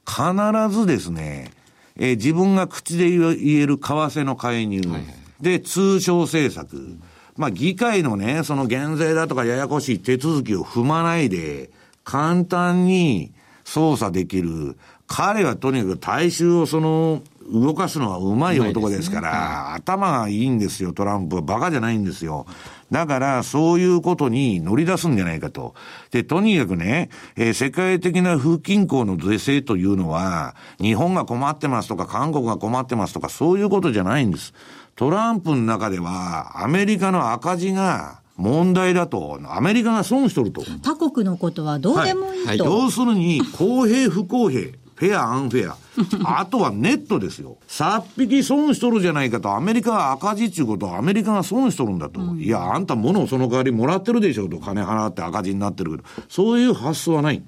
[0.07, 1.53] 必ずですね、
[1.97, 3.31] えー、自分が口で言
[3.63, 5.05] える為替の介入、はいはい、
[5.41, 6.99] で、通商政策、
[7.39, 11.71] まあ、議会のね、その減税だとかややこしい手続きを踏まないで、
[12.05, 13.33] 簡単に
[13.65, 14.77] 操作できる。
[15.07, 19.37] 彼はとにかく大衆をその、動かすのはうまい男ですから、ね
[19.77, 21.43] 頭がいいんですよ、トランプは。
[21.43, 22.47] バカじゃないんですよ。
[22.91, 25.75] だから、そういうことに乗り出すんじゃないかと。
[26.11, 34.55] で、とにかくね、えー、世界的な不均衡の是正というのは、日本が困ってますとか、韓国が困ってますとか、そういうことじゃないんです。
[34.95, 40.63] トランプの中では、アメリカの赤字が、問題だと、アメリカが損しとると。
[40.83, 42.49] 他国のことはどうでもいいと。
[42.49, 44.73] はいはい、要するに、公平不公平。
[44.97, 45.77] フェア、アンフェア。
[46.41, 47.59] あとはネットですよ。
[47.69, 52.21] さっぴき損しとるじゃないかと、アメリカは赤字っていうことはアメリカが損しとるんだと。
[52.21, 57.43] うん、いや、あんた物をその代わりもらってるでしょと、金払って赤字になってるけど、そういう発想はない。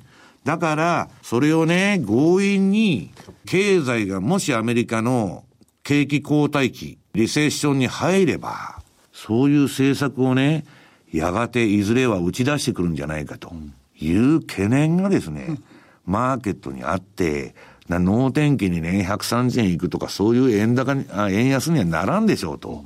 [0.45, 3.11] だから、それをね、強引に、
[3.47, 5.45] 経済がもしアメリカの
[5.83, 8.83] 景気後退期、リセッションに入れば、
[9.13, 10.67] そういう政策をね、
[11.11, 13.53] やがていずれは打ち出してくるんじゃないかと
[13.99, 15.65] いう懸念がですね、うん
[16.09, 17.55] マーケットにあって、
[17.89, 22.85] な能天気にね、130円いくとか、そういう円高に、あ円安にはならんでしょうと。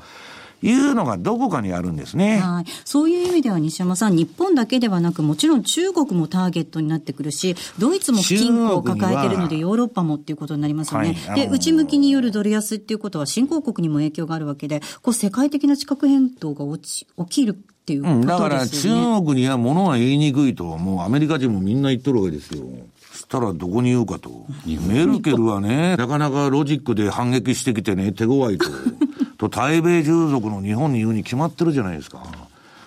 [0.64, 2.38] いうのがどこかにあるんですね。
[2.38, 2.64] はい。
[2.84, 11.18] そういう意味では西山さん、日本だけではなく、もちろん中国もターゲットになってくるし、ドイツも不均衡を抱えているので、ヨーロッパもっていうことになりますよね。
[11.26, 18.20] はい、で、内向きによるドル安っていうことは、新興国にも影響があるわけで、こう、世界的な地殻変動が起きるっていうことですよね。
[18.20, 22.64] うん、だから中国には物は言いにくいと、もうアメリカ人もみんな言っとるわけですよ。
[23.32, 24.44] したらどこに言うかと。
[24.66, 28.66] メルケルはね、なかなかロジックで反撃してきてね、手強いと。
[29.38, 32.22] と、対米従属の日本に言うに決まってるじゃないですか。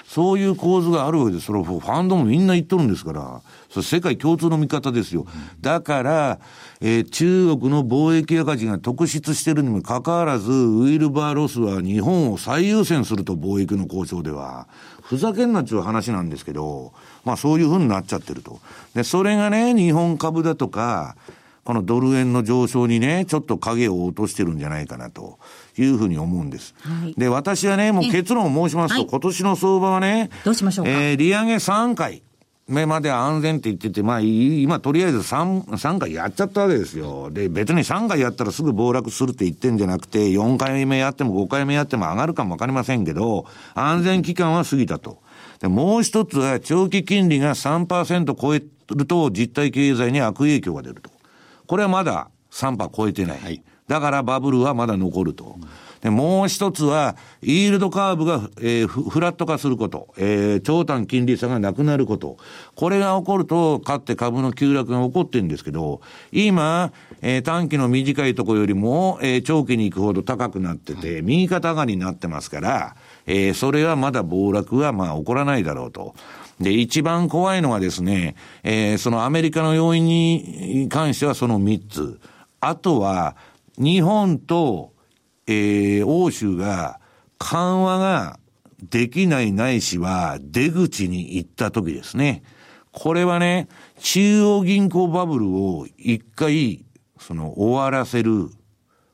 [0.07, 1.47] そういう構図があるわけです。
[1.47, 3.41] それファンドもみんな言っとるんですから。
[3.75, 5.25] それ世界共通の見方ですよ。
[5.59, 6.39] だから、
[6.79, 14.67] えー、中国の貿易赤字が特筆してるにもかかわらず、ウィルバーロスは日本を最優先すると、貿易の交渉では。
[15.01, 16.93] ふざけんなっちゅう話なんですけど、
[17.25, 18.59] まあそういうふうになっちゃってると。
[18.93, 21.15] で、それがね、日本株だとか、
[21.63, 25.39] このドル円の上昇にね、ちょっと影を落としてるんじゃないかなと
[25.77, 26.75] いうふうに思うんです。
[26.81, 30.91] はい、で、私はね、もう結論を申しますと、はい、今年の相場はね、どうしましょうか？
[30.91, 32.21] えー、利上げ3回。
[32.67, 37.29] 目まで安全って言ってて、まあ、今とりあえず 3, 3回やっちゃったわけですよ。
[37.29, 45.21] で、別に3回やったらすぐ暴落するって言ってんじゃなくて、4回目やっても5回目やっても上がるかもわかりませんけど、安全期間は過ぎたと。
[45.59, 51.11] で、もう一つは長期金利が3%超えると実体経済に悪影響が出ると。
[51.67, 53.39] これはまだ3%超えてない。
[53.39, 55.59] はい、だからバブルはまだ残ると。
[56.05, 62.37] で、もう一つは、イールドカーブが、えー、フラット化すること、えー、長短金利差がなくなること。
[62.75, 76.13] これが起こると、かって株の急落が起こってるんですけど、今、えー、短期の短いところよりも、えー、長期に行くほど高くなってて、右肩上がりになってますから、えー、それはまだ暴落はまあ起こらないだろうと。
[76.59, 82.19] で、一番怖いのはですね、えー、そのアメリカの要因に関してはその3つ。
[82.59, 83.35] あとは、
[83.79, 84.93] 日本と、
[85.47, 86.99] えー、欧州が
[87.37, 88.39] 緩和が
[88.81, 92.43] できないないしは出口に行った時ですね。
[92.91, 93.67] これはね、
[93.99, 96.85] 中央銀行バブルを一回、
[97.19, 98.49] その終わらせる、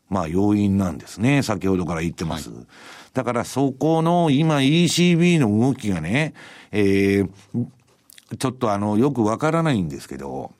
[0.09, 1.41] まあ要因なんですね。
[1.41, 2.49] 先ほどから言ってます。
[2.49, 2.65] はい
[3.13, 6.33] だからそこの今 ECB の動きがね、
[6.71, 7.27] えー、
[8.37, 10.53] ちょっとあの、よくわからないんですけど、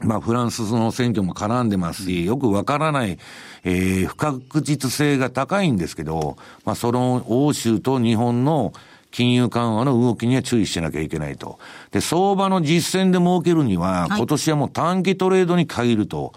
[0.00, 3.18] まあ、フランスの選挙も絡んでますし、よくわからない、
[3.64, 8.72] えー、不確実性が高いんですけど、まあ、その欧州と日本の
[9.10, 11.58] 金融緩和の動きには注意しなきゃいけないと。
[11.90, 16.32] で、相場の実践で儲けるには、今年はもう短期トレードに限ると。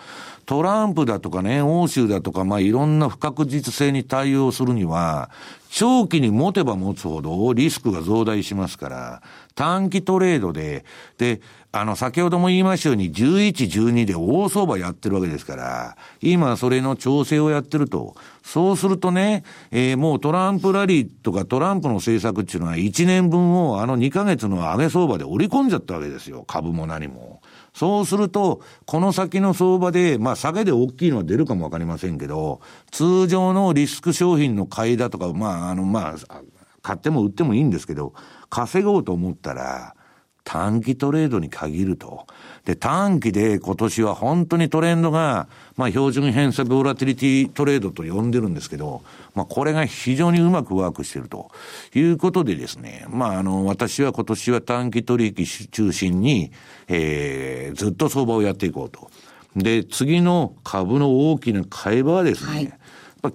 [0.45, 5.29] トランプだとかね、欧州だとか、まあいろんな不確実性に対応するには、
[5.69, 9.21] 長期に持てば持つほどリスクが増大しますから、
[9.55, 10.83] 短期トレードで、
[11.17, 18.15] で、あの、先ほども言いましたように、11、12で大相場やってるわけですから、今それの調整をやってると。
[18.43, 26.43] そうするとね、えー、もうトランプラリーとかトランプの政策っていうのは1年分をあの2ヶ月の上げ相場で織り込んじゃったわけですよ。
[26.45, 27.41] 株も何も。
[27.73, 36.41] そうすると、この先の相場で、まあ下げで大きいのは出るかもわかりませんけど、通常のリスク商品の買いだとか、まああの、まあ、
[36.81, 38.13] 買っても売ってもいいんですけど、
[38.49, 39.95] 稼ごうと思ったら、
[40.43, 42.25] 短期トレードに限ると。
[42.65, 45.47] で、短期で今年は本当にトレンドが、
[45.77, 49.01] まあ標準偏差ボラティリティトレードと呼んでるんですけど、
[49.33, 51.51] まあこれが非常にうまくワークしてると
[51.95, 56.51] いうことでですね、まああの、私は今年は短期取引中心に、
[56.87, 59.09] えー、ずっと相場をやっていこうと。
[59.55, 62.73] で、次の株の大きな買い場はですね、はい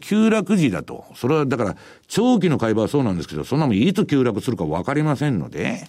[0.01, 1.05] 急落時だと。
[1.15, 1.77] それはだから、
[2.09, 5.87] 長期の買い場はそうなんですけど、そんなもんいつ急落するか分かりませんので、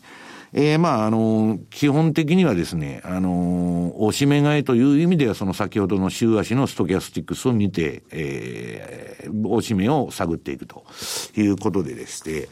[0.54, 10.86] えー、まあ、あの、基本的にはですね、あの、おしめ買いという意味では、その先ほどの週足のストキャスティックスを見て、えー、おしめを探っていくと
[11.36, 12.50] いうことででして、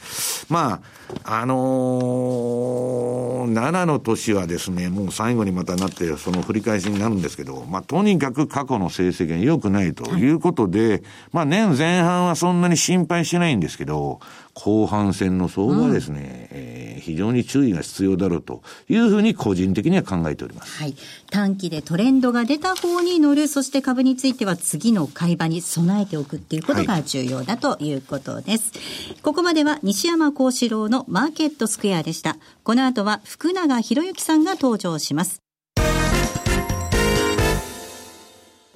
[0.49, 0.81] ま
[1.23, 14.19] あ、あのー、7の年はですね、もう最後にまたなって、その振り返しになるんですけど、まあ、とにかく過去の成績が良くないということで、まあ、年前半はそんなに心配しないんですけど、
[14.55, 20.81] 後半戦の相場はですね、うん、えー、非常に注意が必要だろうというふうに個人的には考えております。
[20.81, 20.95] はい。
[21.29, 28.71] 短期でトレンドが出た方に乗る、そして株については次の買い場に備えておくっていうことが重要だということです。
[28.73, 32.37] はい、ここまでは西山幸四郎のマーケットスクエアでした。
[32.63, 35.44] この後は福永博之さんが登場します。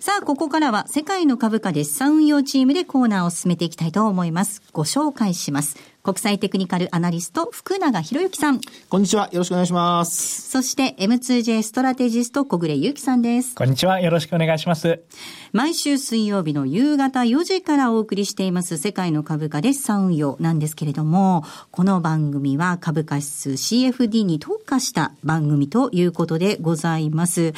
[0.01, 4.62] さあ、ここからは世界の株価で資産運用チームでコーナーを進めていきたいと思います。
[4.71, 5.75] ご紹介します。
[6.03, 8.62] 国際テクニカルアナリスト、福永博之さん。
[8.88, 9.27] こんにちは。
[9.33, 10.49] よろしくお願いします。
[10.49, 13.55] そして、M2J ストラテジスト、小暮祐樹さんです。
[13.55, 13.99] こんにちは。
[13.99, 15.01] よろしくお願いします。
[15.51, 27.53] 毎週水曜日の夕方4時からお送りしています世界の株価で資産運用なんですけれども、この番組は株価指数 CFD に特化した番組ということでございます。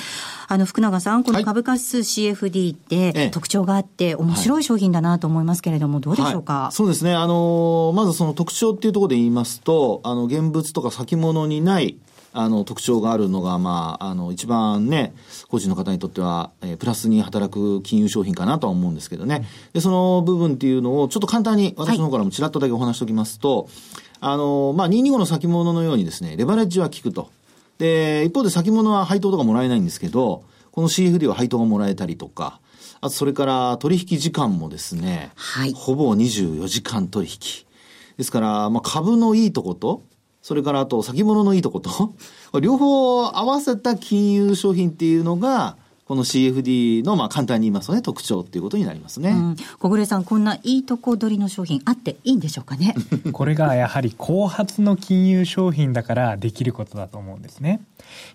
[0.47, 7.13] あの、福永さん、この株価指数 CFD って特徴があって、面白い商品だなと思いますけれども、どうでしょうか、はい、そうですね。
[7.13, 11.97] あの、まずその特徴っていうところで言いますと、あの、現物とか先物にない
[12.33, 15.13] あの、特徴があるのが、まあ、あの、一番ね、
[15.49, 19.45] 個人の方にとっては、えー、プラスに働く金融商品かなとは思うんですけどね。
[19.73, 23.71] で、その部分っていうのを、ちょっと簡単に私の方からもちらっとだけお話しておきますと、はい、
[24.21, 27.29] あの、まあ、225の先物のようにですね、レバレッジは効くと。
[27.79, 32.59] で、一方で先物は配当とかもらえないんですけど、この CFD は配当がもらえたりとか、
[33.01, 37.65] あとそれから取引時間もですね、はい、ほぼ24時間取引。
[38.17, 40.03] ですから、まあ、株のいいとこと、
[40.41, 42.13] それからあと先物のいいとこと、
[42.59, 45.77] 両方合わせた金融商品っていうのが、
[46.11, 49.29] この CFD の、まあ、簡単に言いますとね、特徴っていうことになりますね。
[49.29, 52.95] うん、小暮さん、こんないいとこ取りの商品あっていいんでしょうかね。
[53.31, 57.79] これがやはり後発の金融商品だからできることだと思うんですね。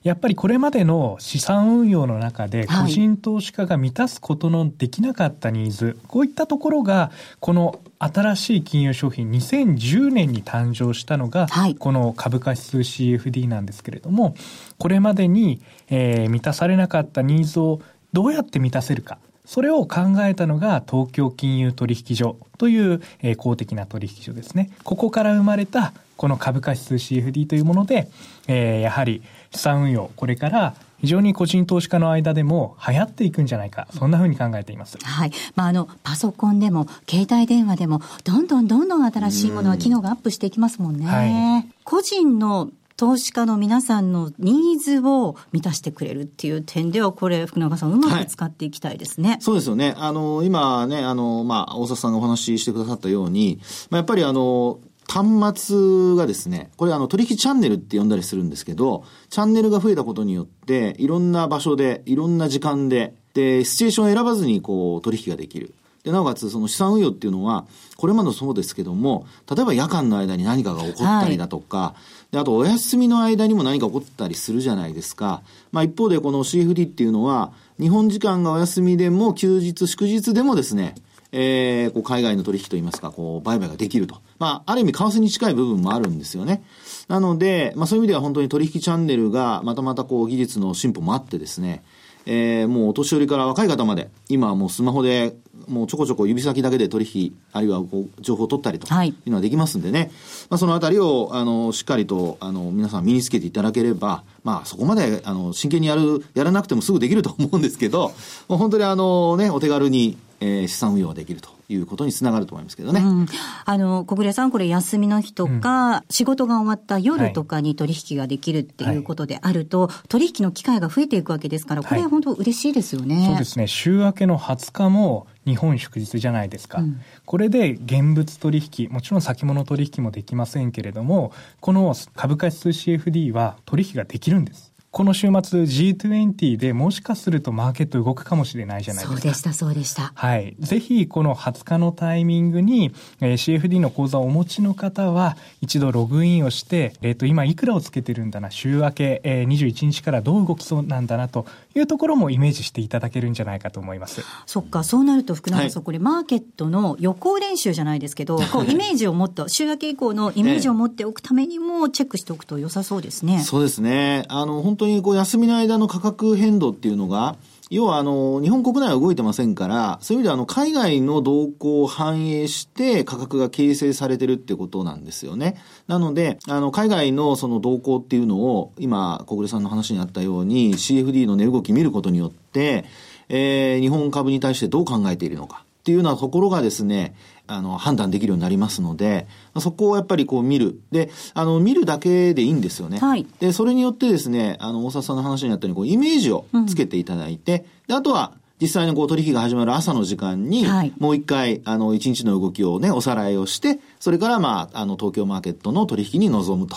[0.03, 7.11] やっぱりこれまでの資産運用の中で個人投資家が満たすことのできなかったニーズ、はい、こういったところが、
[7.41, 14.35] この新しい金融商品2010年に誕生したのが、はい、この株価指数 CFD なんですけれども、
[14.79, 17.81] これまでに、えー、満たされなかったニーズを
[18.13, 19.19] どうやって満たせるか。
[19.47, 24.71] それを考えたのが東京金融取引所という、えー、公的な取引所ですね。
[24.85, 28.09] ここから生まれたこの株価指数 CFD というもので、
[28.49, 34.99] えー、やはり資産運用、これから非常に個人投資家の間でも流行っていくんじゃないか、そんなふうに考えています。
[35.03, 35.33] はい。
[35.55, 41.07] まあ、あの、パソコンでも、携帯電話でも、どんどんどんどん新しいものは機能がアップしていきますもんね。
[41.07, 49.31] はい、個人の投資家の皆さんのニーズを満たしてくれるっていう点では、これ、福永さん、うまく使っていきたいですね。
[49.31, 49.95] はい、そうですよね。
[49.99, 54.79] あの、今ね、あの、まあ、大里さんがお話ししてくださったように、まあ、やっぱりあの、
[55.09, 65.75] 端末がですね、これあの取引チャンネルって呼んだりするんですけど、チャンネルが増えたことによって、いろんな場所で、いろんな時間で、で、シチュエーションを選ばずにこう取引ができる。
[66.07, 67.67] で、なおかつその資産運用っていうのは、
[67.97, 71.95] これまでそうですけども、例えば夜間の間に何かが起こったりだとか、は、
[72.31, 75.43] であとお休みの間にも何か起こったりするじゃないですか。
[75.73, 80.95] まあ一方でこの CFD っていうのは、日本時間がお休みでも休日、祝日でもですね、
[81.33, 84.21] えー、こう海外の取引といいますか、こう、売買ができると。
[84.39, 86.63] まあ、ある意味、為替に近い部分もあるんですよね。
[87.09, 91.83] なので、まあそういう意味では本当に取引チャンネルが、またまたこう、技術の進歩もあってですね、
[92.27, 95.37] えー、もうお年寄りから若い方まで、今はもうスマホで、
[95.69, 99.15] もうちょこちょこ指先だけで取引、あるいはこう情報を取ったりとい。
[99.27, 108.13] うのはできますんでね、はい、まあ、そのあたりを、あの、しっかりと、あの、皆さん身につけていただければ、まあ、そこまで、あの、真剣にやる、やらなくてもすぐできると思うんですけど、
[108.49, 113.01] もう本当にあのね、お手軽に、えー、資産運用ができるということにつながると思いますけどね。
[113.01, 113.27] うん、
[113.65, 123.17] あの、小暮さん、これ休みの日とか、うん、仕事が終わった夜とかに取引ができるっていうことであると、はい、取引の機会が増えていくわけですから、これは本当嬉しいですよね。
[123.17, 123.67] はい、そうですね。
[123.67, 126.79] 週明けの20日も日本祝日じゃないですか。
[126.79, 134.66] うん、これで現物取引、もちろん先物取引もできませんけれども、この株価指数 CFD は取引ができるんです。
[134.97, 139.21] この週末 G20 でもしかするとマーケット動くかもしれないじゃないですか。
[139.21, 140.13] そうでした、そうでした。
[140.15, 140.57] はい。
[140.59, 151.45] ぜひ、この20日のタイミングに、えー、CFD の口座をお持ちの方は、一度ログインをして、えっ、ー、と、今いくらをつけてるんだな、週明け、えー、21日からどう動きそうなんだなと
[151.75, 154.23] いうところもイメージしていただけるんじゃないかと思います。
[154.47, 163.43] そっか、そうなると福永さん、はい、これマーケットの予行練習じゃないですけど、こうイメージをもっと、週明け以降のイメージを持っておくためにもチェックしておくと良さそうですね。
[163.43, 164.25] そうですね。
[164.29, 167.37] あの、本当にこう休みの間の価格変動っていうのが、
[167.69, 175.57] 要はあの、日本国内は動いてませんから、そういう意味ではあの、海外の動向を反映して価格が形成されてるってことなんですよね。
[175.89, 182.85] なので、あの、海外のその動向っていうのを、今、小暮さんの話にあったように、CFD の値動き見ることによって、
[183.29, 187.15] えー、日本株に対してどう考えているのかっていうようなところがですね、
[187.47, 189.27] あの、判断できるようになりますので、
[189.59, 190.81] そこをやっぱりこう見る。
[190.91, 192.99] で、あの、見るだけでいいんですよね。
[192.99, 193.27] はい。
[193.41, 200.67] で、それによってですね、あの、大沢さんの話にあったように、こう、イメージをつけていただいて、うん、で、あとは、実際にこう取引が始まる朝の時間に、
[200.99, 206.77] もう一回、あの、一日の動きをね、おさらいをして、それからまあ、あの、東京マーケットの取引に臨むと。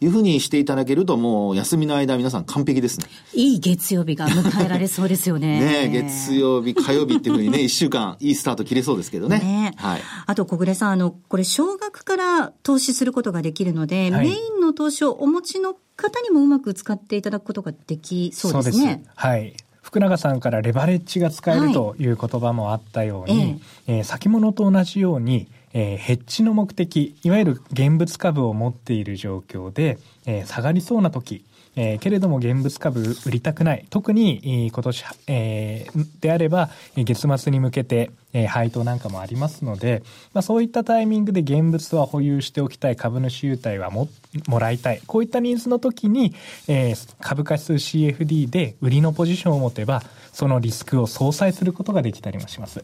[0.00, 3.06] いうふうにしていただけると、もう休みの間皆さん完璧ですね。
[3.34, 5.58] いい月曜日が迎えられそうですよね。
[5.88, 9.40] ね月曜日、火曜日っていうふうにね、一週間 いいスタート切れそうですけどね。
[9.40, 10.00] ねはい。
[10.26, 18.84] あと、小暮さん、あの、これ、少額から投資することができるので、はい、メインの投資をお持ちの方にもうまく使っていただくことができそうですね。
[18.84, 19.10] そうです。
[19.16, 19.56] はい。
[19.88, 22.06] 福永さんからレバレッジが使えるとい。
[22.08, 31.42] う言葉もあったように、はい、えー、先物と同じように、えー、ヘッジの目的、いわゆる現物株を持っている状況で、えー、下がりそうな時、
[31.80, 33.86] えー、けれども現物株売りたくない。
[33.88, 40.02] 特に今年、えー、であれば月末に向けて、えー、配当なんかもありますので、
[40.34, 44.08] まあ、そういったタイミングで現物は保有しておきたい株主優待はも
[44.48, 45.00] もらいたい。
[45.06, 46.34] こういったニーズの時に、
[46.66, 50.02] えー、株価指数 CFD で売りのポジションを持てば、
[50.32, 52.82] そのリスクを相殺することができたりもします。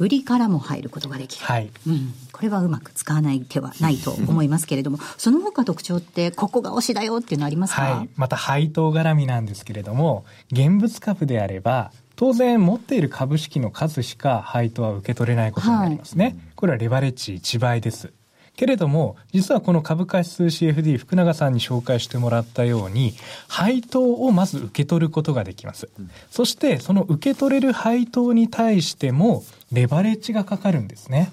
[0.00, 1.70] 売りからも入ることができる、はい。
[1.86, 18.12] うん、これはうまく使わない手はないと思いますけれども その他特徴ってここが推しだよっていうのありますか、はい、また配当絡みなんですけれども現物株であれば当然持っている株式の数しか配当は受け取れないことになりますね、はい、これはレバレッジ1倍です。
[18.60, 23.14] けれども、実はこの株価指数 CFD 福永さんに紹介してもらったように、
[23.48, 25.88] 配当をまず受け取ることができます。
[26.30, 31.30] そして、その受け取れる配当に対しても、レバレッジがかかるんですね。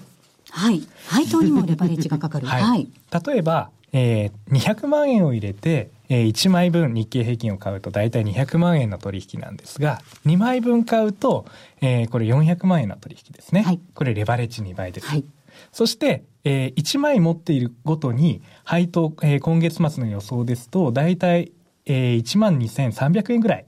[0.50, 0.82] はい。
[1.06, 2.46] 配当にもレバレッジがかかる。
[2.46, 2.88] はい、はい。
[3.26, 11.46] 例えば、えー、200万円を入れて、えー、1枚分日経平均を買うと大体200万円の取引なんですが、2枚分買うと、
[11.80, 13.62] えー、これ400万円の取引ですね。
[13.62, 15.06] はい、これレバレッジ2倍です。
[15.06, 15.24] はい、
[15.72, 21.52] そして、えー、1枚持っているごとに配当、えー、今月末の予想ですと、大体、
[21.86, 23.66] えー、1万2300円ぐらい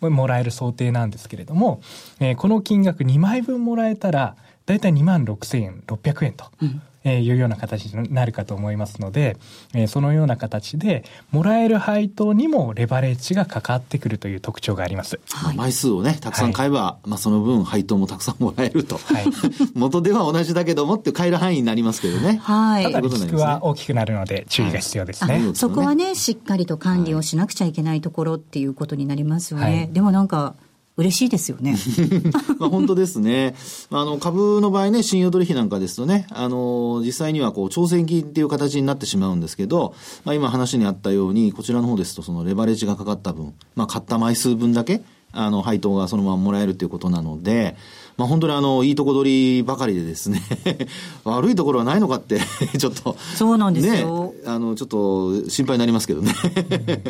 [0.00, 1.80] もらえる想定なんですけれども、
[2.20, 6.46] えー、この金額2枚分もらえたら、大体2万6600円と。
[6.60, 9.36] うんえー、いうような形になるかと思いますので、
[9.74, 15.20] えー、そのような形でもらえる配当にもレバレッジがかかってくるという特徴があります。
[15.30, 18.98] はい、枚数をね、たくさん買えば、はい、まあその分配当もたくさんもらえると。
[18.98, 19.24] はい、
[19.74, 22.40] 元では同じだけどもって買える範囲になりますけどね。
[22.42, 22.84] はい。
[22.84, 25.34] ただリスクは大きくなるので注意が必要ですね。
[25.34, 29.88] はい、そこはね、しっかりと管理をしなくちゃいけないところっていうことになりますよね。
[29.92, 30.54] でもなんか、
[30.96, 31.76] 嬉しいですよね。
[32.58, 33.54] まあ本当ですね。
[33.90, 47.74] あの、株の場合ね、信用取引なんかですとね、あの、実際にはこう、挑戦金っていう形になってしまうんですけど、まあ今話にあったように、こちらの方ですとそのレバレッジがかかった分、まあ買った枚数分だけ、あの、配当がそのままもらえるということなので、
[48.16, 50.42] まあ、本当にあの、いいとこ取りばかりでですね
[51.24, 52.40] 悪いところはないのかって
[52.78, 53.16] ちょっと。
[53.34, 54.34] そうなんですよ。
[54.36, 56.34] ね、あの、ちょっと心配になりますけどね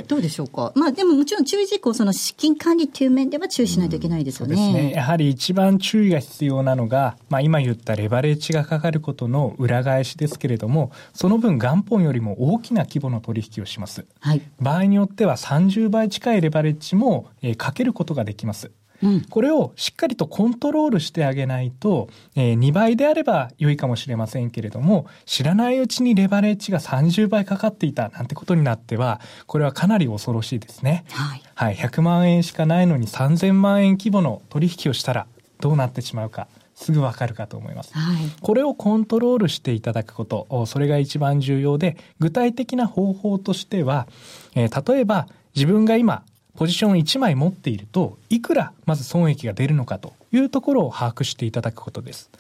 [0.09, 0.73] どうでしょうか？
[0.75, 4.55] まあ、でももちろん注意事項、その資金管理っていう面では注意しないといけないですよね。
[4.55, 4.93] うん、そうですね。
[4.93, 14.05] やはり一番注意が必要なのが、まあ、今言ったレバレッジがかかることの裏返しですけれども、その分元本よりも大きな規模の取引をします。
[14.21, 14.43] はい。
[14.61, 18.71] 場合によっては30倍近いレバレッジも、えー、かけることができます。
[19.03, 31.05] うん、これをしっかりとコントロールしてあげないと、えー、2倍であれば良いかもしれませんけれども、知らないうちにレバレッジが30倍かかっていたなんてことになっては、これはかなり恐ろしいですね。
[31.11, 31.43] はい。
[31.55, 35.27] はい、100万円しかないのに3000万円規模の取引をしたら
[35.61, 36.49] どうなってしまうか。
[36.75, 44.09] すぐわかるかと思います、はい、これをコントロールしていただくことそれが一番重要で具体的な方法としては、
[44.57, 46.25] えー、例えば自分が今
[46.57, 52.31] ポジション1枚持っているといくらまず損益が出るのかというところを把握していただくことです、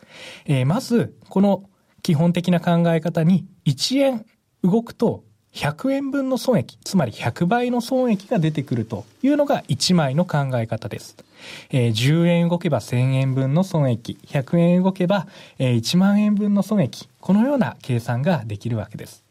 [0.46, 1.64] えー、まずこの
[2.02, 4.26] 基本的な考え方に1円
[4.62, 11.16] 動くと100円分の損益、つまり100倍の損益が出てくるというのが1枚の考え方です。
[11.70, 15.26] えー、10円動けば1000円分の損益、100円動けば、
[15.58, 19.24] え、1万円分の損益、このような計算ができるわけです。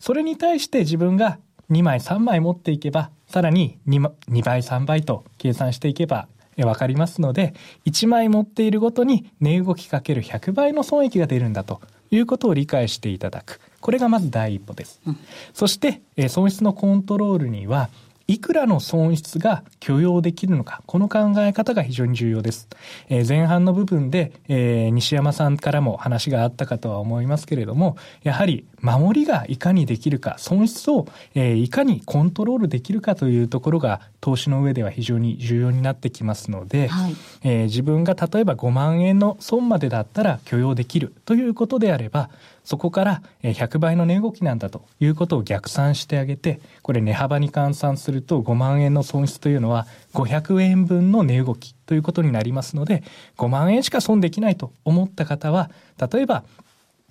[0.00, 1.38] それに対して自分が
[1.72, 7.54] 2枚3枚持っていけば、さらに 2, 2倍3倍と計算していけばわかりますので、
[7.86, 13.60] 1枚持っているごとに値動きかける100倍の損益が出るんだということを理解していただく。
[13.80, 15.00] これがまず第一歩です。
[15.06, 15.18] うん、
[15.54, 17.88] そして、え損失のコントロールには、
[18.28, 22.68] いくらの損失が許容できるのか、この考え方が非常に重要です。
[23.08, 42.28] えー、前半の部分で、えー、西山さんからも話があったかとは思いますけれども、やはり守りがいかにできるか、損失を、えー、いかにコントロールできるかというところが投資の上では非常に重要になってきますので、はい、えー、自分が例えば5万円の損までだったら許容できるということであれば、
[42.64, 53.04] そこから100倍の値動きなんだということを逆算してあげて、これ値幅に換算すると5万円の損失というのは500円分の値動きということになりますので、
[53.36, 55.70] 5万円しか損できないと思った方は、
[56.12, 56.42] 例えば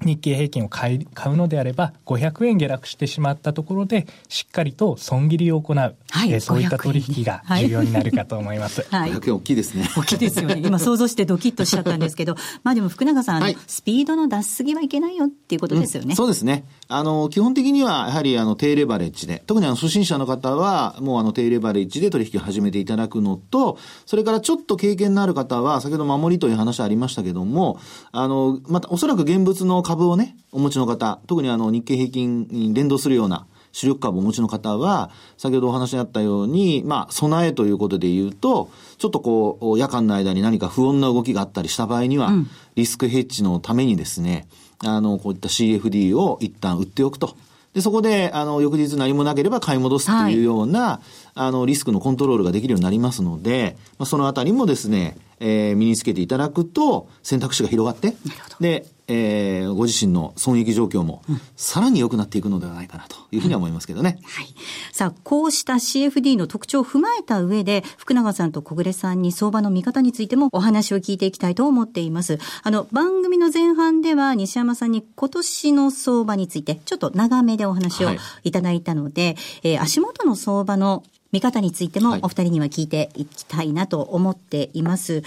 [0.04, 5.94] 日経平均を買い買うのであれば500円下落してしまったところでしっかりと損切りを行う、は
[6.26, 8.86] い、えー、そういった取引が重要になるかと思います。
[8.92, 9.90] はい、500円大きいですね。
[9.96, 10.62] 大きいですよね。
[10.64, 16.10] 今想像してドキッとしちゃったんですけど、まあでも福永さん、はい、スピードの出しすぎはいけないよっていうことですよね。
[16.10, 16.64] うん、そうですね。
[16.92, 27.80] あの、基本的にはやはりあの低レバレッジで、特にあの初心者の方はもうあの低レバレッジで取引を始めていただくのと、それからちょっと経験のある方は、先ほど守りという話ありましたけども、
[28.12, 44.48] あの、またおそらく現物の株をね、お持ちの方、特にあの日経平均に連動するような主力株をお持ちの方は、先ほどお話にあったように、まあ、備えということで言うと、ちょっとこう、夜間の間に何か不穏な動きがあったりした場合には、うん、リスクヘッジのためにですね、
[44.84, 47.36] あの、こういった CFD を一旦売っておくと。
[47.74, 58.16] で、そこで、あの、翌日何もなければ買い戻すというような、はい、あの、リスクのコントロールができるようになりますので、まあ、そのあたりもですね、えー、身につけていただくと、選択肢が広がって、
[58.60, 61.22] で、えー、ご自身の損益状況も、
[61.56, 64.20] さらに良くなっていくのではないかなというふうには思いますけどね。
[64.24, 64.48] はい。
[64.92, 72.40] さあ、こうした CFD の特徴を踏まえた上で、福永さんと小暮さんに相場の見方についてもお話を聞いていきたいと思っています。
[72.64, 78.10] あの、番組の前半では西山さんに今年の相場について、ちょっと長めでお話を
[78.44, 79.36] いただいたので、はい、
[79.74, 85.14] えー、足元の相場の見方についてもお二人には聞いていきたいなと思っています。
[85.14, 85.24] はい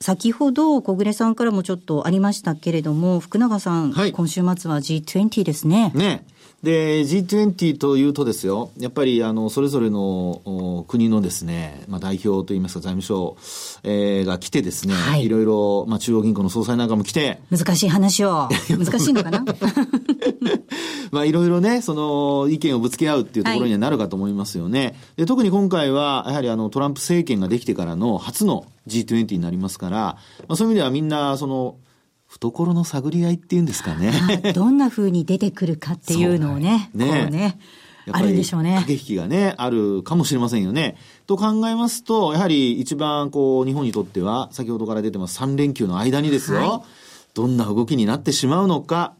[0.00, 5.92] 先ほど小暮さんからもちょっとありましたけれども、福永さん、はい、今週末は G20 ですね。
[5.94, 6.24] ね。
[6.62, 13.36] で、G20 というとですよ、やっぱりあの、それぞれの国のですね、まあ代表といいますか財務省、
[13.84, 17.40] えー、が来てですね、はい、いろいろ、まあ中央銀行の総裁なんかも来て。
[17.50, 18.48] 難しい話を。
[18.70, 19.44] 難しいのかな？
[21.10, 24.84] まあいろいろね、その意見をぶつけ合うっていうところにはなるかと思いますよね。
[24.84, 31.76] はい、で特に今回は、やはりあのトランプ政権ができてからの初の G20 になりますから、まあそういう意味ではみんな、その、
[32.28, 34.12] 懐の探り合いっていうんですかね。
[34.52, 37.58] どんな風に出てくるかっていうのをね、ねこうね。
[38.12, 38.76] あるんでしょうね。
[38.80, 40.96] 駆け引きがね、あるかもしれませんよね。
[41.26, 46.80] と考えますと、やはり一番こう、日本にとっては、先ほどから出てます3連休の間にですよ、はい、
[47.34, 49.14] どんな動きになってしまうのか、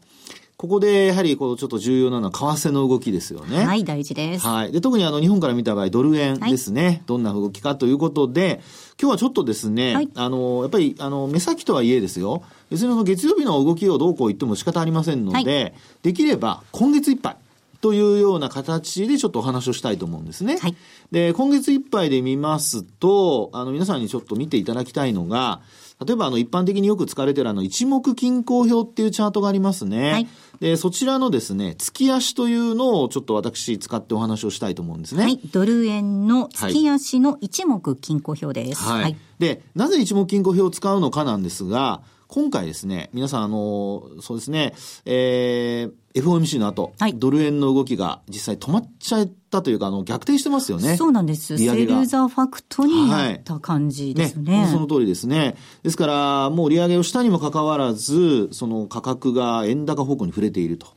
[0.59, 3.65] ここでやはりこうちょっと重要なのは為替の動きですよね。
[3.65, 4.45] はい、大事です。
[4.45, 4.73] はい。
[4.73, 6.85] で、特にあの日本から見た場合、ドル円ですね。
[6.85, 8.59] はい、どんな動きかということで、
[9.01, 17.37] 今日はちょっとですね、はい、あの、やっぱりあの、目先とはいえですよ、別にあの月曜日の動きをどうこう言っても仕方ありませんので、はい、できれば今月いっぱい、
[17.79, 20.57] というような形でちょっとお話をしたいと思うんですね。
[20.57, 20.75] はい、
[21.13, 25.61] で、今月いっぱいで見ますと、あの、皆さんにちょっと見ていただきたいのが、
[26.05, 30.11] 例えばあの一般的によく使われているあの一目均衡表っていうチャートがありますね。
[30.11, 30.27] はい、
[30.61, 35.23] で、そちらのですね、月足というのをちょっと私使ってお話をしたいと思うんですね。
[35.23, 35.39] はい。
[35.51, 38.83] ドル円の月足の一目均衡表です。
[38.83, 39.01] はい。
[39.03, 44.73] はい、で、なぜ一目均衡表を使うのかなんですが、今回ですね、皆さんあの、そうですね、
[45.05, 50.97] えー、FOMC の後、はい、ドル円の動きが実際止まっちゃったというか、あの、逆転してますよね。
[50.97, 51.57] そうなんです。
[51.57, 54.53] セルザーファクトになった感じですね。
[54.53, 55.55] はい、ねその通りですね。
[55.83, 60.87] ですから、もう利上げをしたにもかかわらず、その価格が円高方向に触れていると。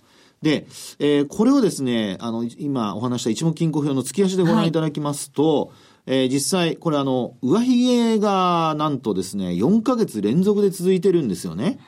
[0.40, 0.66] で、
[0.98, 11.78] えー、これをですね、あの、今お話した一目金庫表の月足でご覧いただきますと、はいえー、実際、これあの、上髭がなんとですね、4ヶ月連続で続いてるんですよね。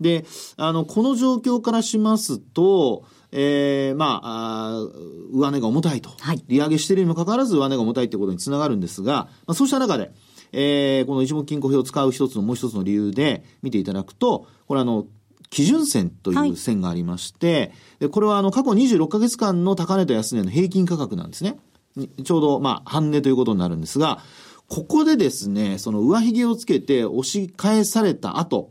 [0.00, 0.24] で、
[0.56, 4.88] あの、この状況からしますと、えー、まああ、
[5.32, 6.10] 上値が重たいと。
[6.18, 10.12] はい、利上げしているにもかかわらず上値が重たいということにつながるんですが、まあ、そうした中で、
[10.52, 15.06] えー、この一目金庫表を使う一つのもう一つの理由で見ていただくと、これあの、
[15.48, 21.58] 基準線という線がありまして、はい、これはあの過去26ヶ月間の高値と安値の平均価格なんですね。
[22.24, 24.22] ちょうど、まあ、半値ということになるんですが、
[24.68, 28.70] ここでですね、その上髭をつけて押し返された後、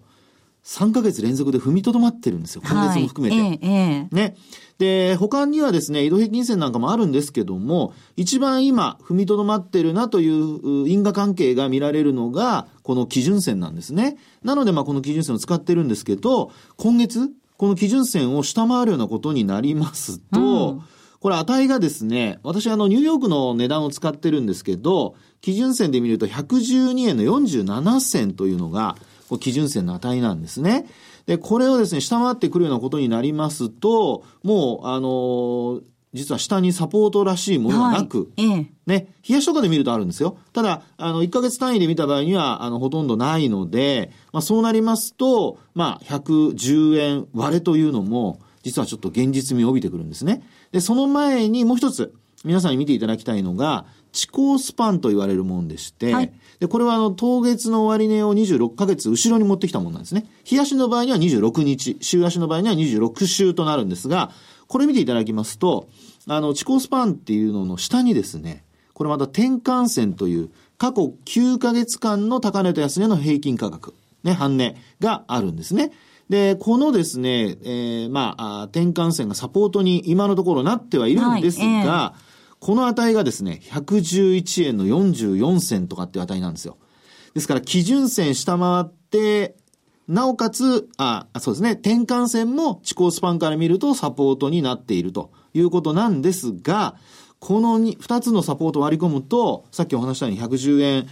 [0.70, 2.61] 3ヶ月連続で踏みとどまってるんですよ。
[2.63, 3.41] 今月も含めて。
[3.41, 4.36] はい、ええね。
[4.78, 14.17] で、他にはですね、移動平均線なんかもあるんですけども、一番今、踏みとどまってるなという因果関係が見られるのが、この基準線なんですね。
[14.43, 20.82] なので、まあ、この基準線を使ってるんですけど、今月、この基準線を下回るようなことになりますと、うん
[21.20, 28.95] これ値がですね、私あのニューヨークの値段を使ってるんですけど、基準線で見ると112円の47銭というのが、
[29.38, 30.86] 基準線の値なんですね。
[31.25, 35.82] で、これをですね、下回ってくるようなことになりますと、もう、あの
[36.13, 40.38] 実は下にサポートらしいものがなく、はい、ね、冷やしとかで見るとあるんですよ。
[40.53, 50.41] ただ、あの、1ヶ月単位で見た場合には、あの、ほとんどないので、まあ、そうなりますと、まあ、110円割れというのも、実はちょっと現実味を帯びてくるんですね。
[50.71, 52.13] で、その前にもう一つ、
[52.43, 60.26] 皆さんに見ていただきたいのが、地高スパンと言われるもんでして、はい、で、これはあの、当月の終値を26ヶ月後ろに持ってきたものなんですね。
[60.43, 64.32] 日足の場合には26日、週足の場合には26週となるんですが、
[64.68, 65.89] これ見ていただきますと、
[66.28, 73.93] あの、地高スパンっていうのの下にですね、これまた転換線という過去9ヶ月間の高値と安値の平均価格、
[74.24, 75.91] ね、半値があるんですね。
[76.30, 82.12] で、このですね、えー、まあ、転換線がサポートに今のところなってはいるんですが、はいえー、
[82.60, 86.78] この値がですね、111円の44銭とかっていう値なんですよ。
[87.34, 89.55] ですから、基準線下回って、
[90.07, 96.95] なおかつ、あ、そうですね、転換線も地高スパンから見るとサポートになっているということなんですが、
[97.39, 101.07] この2つのサポート割り込むと、さっきお話したように110円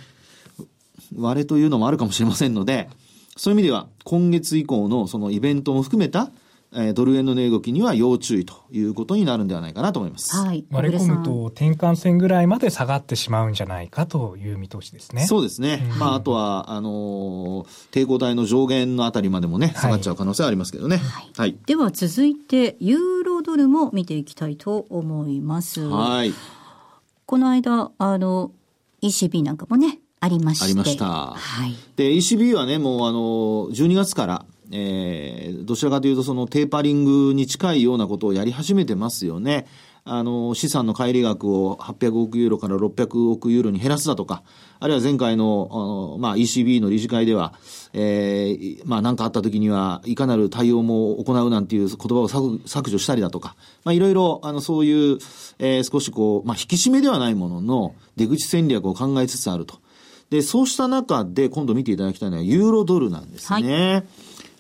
[1.16, 2.90] 割れというのもあるかもしれませんので、
[3.38, 6.32] そういう意味では、今月以降のそのイベントも含めた、
[6.74, 10.36] えー、ドル円の値動きには要注意ということになるんではないかなと思います。
[10.36, 10.66] はい。
[10.70, 15.26] 割り込むと転換線ぐらいまで下がってしまうんじゃないかという見通しですね。
[15.28, 15.88] そうですね。
[15.94, 20.98] うん、まあ、あとは、あのー、抵抗体の上限のあたりまでもね、下がっちゃう可能性はありますけどね。
[20.98, 21.32] はい。
[21.38, 25.82] はい、では続いて、ユーロドルも見ていきたいと思います。
[25.88, 26.34] はい。
[27.26, 28.52] この間、あの、
[29.02, 30.66] ECB なんかもね、ありまして。
[30.66, 31.06] ありました。
[31.06, 31.76] はい。
[31.96, 33.20] で、ECB はね、もうあの、
[33.76, 39.66] 12月から、えー、どちらかというとそのテーパリングに近いようなことをやり始めてますよね。
[40.10, 44.42] あの、資産の乖離額を800億ユーロから600億ユーロに減らすだとか、
[44.80, 47.54] あるいは前回の、あの、まあ、ECB の理事会では、
[47.92, 55.18] えー、まあ、何かあった時には、いかなる対応も行うなんていう言葉を削除したりだとか、まあ、いろいろ、あの、そういう、
[55.60, 59.76] えー、少しこう、まあ、引き締めではないものの、出口戦略を考えつつあると。
[60.30, 63.94] で、そうした中で今度見ていただきたいのはユーロドルなんですね。
[63.94, 64.04] はい、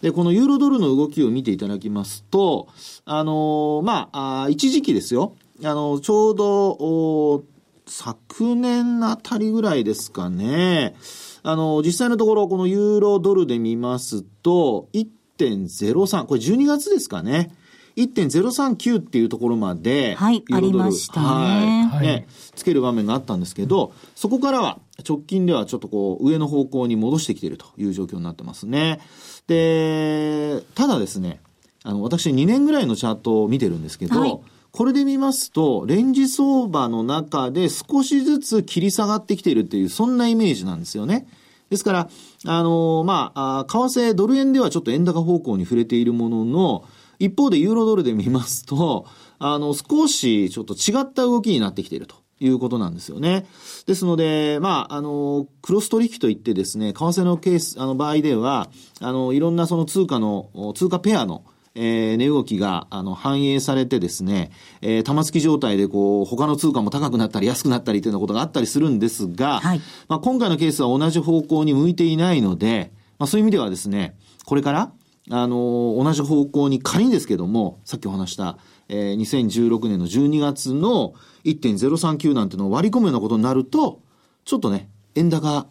[0.01, 2.67] で、このユーロドルの動きを見ていただきますと、
[3.05, 5.35] あのまあ、あ一時期ですよ。
[5.63, 7.43] あの、ちょうど、
[7.87, 10.95] 昨年あたりぐらいですかね。
[11.43, 17.55] あの、実際のところ、このユーロドルで見ますと、1.03、これ12月ですかね。
[17.95, 21.89] 1.039っていうところまで、はい、ありましたね。
[21.91, 22.05] はい。
[22.05, 28.99] ね、つける場面があったんですけど、そこからは直近ではちょっとこう、上の方向に戻してきているという状況になってますね。
[29.47, 31.39] で、ただですね、
[31.83, 34.39] あの、私2年ぐらいのチャートを見てるんですけど、はい、
[34.71, 41.27] これで見ますと、レンジ相場の中で少しずつ切り下がってきているっていう、そんなイメージなんですよね。
[41.69, 42.09] ですから、
[42.45, 46.85] あのまあ、為替、ドル円ではちょっと円高方向に触れているものの、
[47.19, 49.05] 一方でユーロドルで見ますと、
[49.39, 52.15] あの、少しちょっと違った動きになってきていると。
[52.39, 53.45] いうことなんですよね。
[53.85, 58.69] ですので、まあ、あの、クロス取引といってですね、為替のケース、あの場合では、
[59.01, 74.15] あの、いろんなその通貨の、通貨ペアの、えー、値動きが、あの、反映されてですね、えー、玉突き状態でこう、他の通貨も高くなったり安くなったりというようなことがあったりするんですが、はい、まあ、今回のケースは同じ方向に向いていないので、まあ、そういう意味ではですね、
[74.45, 74.91] これから、
[75.29, 78.57] あの、同じ方向に仮にですけども、さっきお話した、
[78.89, 81.13] えー、2016年の12月の
[81.43, 84.01] 1.039なんてのを割り込むようなことになると、
[84.45, 85.67] ちょっとね、円高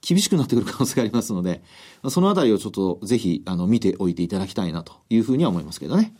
[0.00, 1.62] 厳しくなってくる可能性がありますので、
[2.08, 6.12] そのあたりをちょっとぜひ、あの、見ておいていただきたいなというふうには思いますけどね。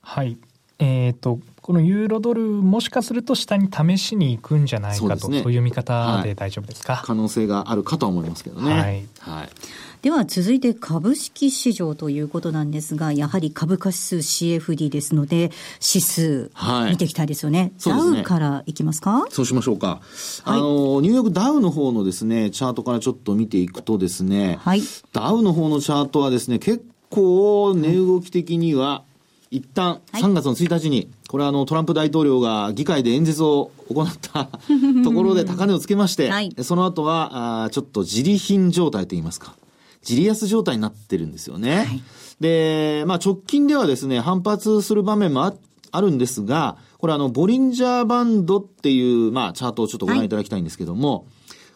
[0.00, 0.36] はい。
[0.78, 8.72] えっ、ー、と、このユーロドル、もしかすると下に試しに行くんじゃないかと、そう、ね,、いう見方で大丈夫ですか、はい、可能性があるかと思いますけどね。
[8.72, 9.06] はい。
[9.18, 9.48] はい
[10.06, 15.50] では続いて株式市場ということなんですが、やはり株価指数 CFD ですので、
[15.84, 16.52] 指数、
[16.88, 17.72] 見ていきたいですよね。
[17.84, 19.26] はい、ダウからいきますか？
[19.30, 19.88] そうしましょうか。
[19.88, 20.00] はい、
[20.44, 24.82] あの、ニューヨークダウの方のですね、チャートからちょっと見ていくとですね、はい、
[25.12, 29.02] ダウの方のチャートはですね、結構値動き的には、
[29.50, 34.50] 一旦3月の1日に、これはあのトランプ大統領が議会で演説を行った
[35.02, 39.56] ところで高値をつけまして、はい、その後はあちょっと自利品状態といいますか、
[40.08, 41.76] 自利安状態になってるんですよね。
[41.76, 42.02] はい、
[42.40, 45.54] で、まあ直近ではですね、反発する場面もあ
[45.92, 51.24] あるんですが、これあの、ボリンジャーバンドっていう、まあ、チャートをちょっとご覧いただきたいんですけども、はい、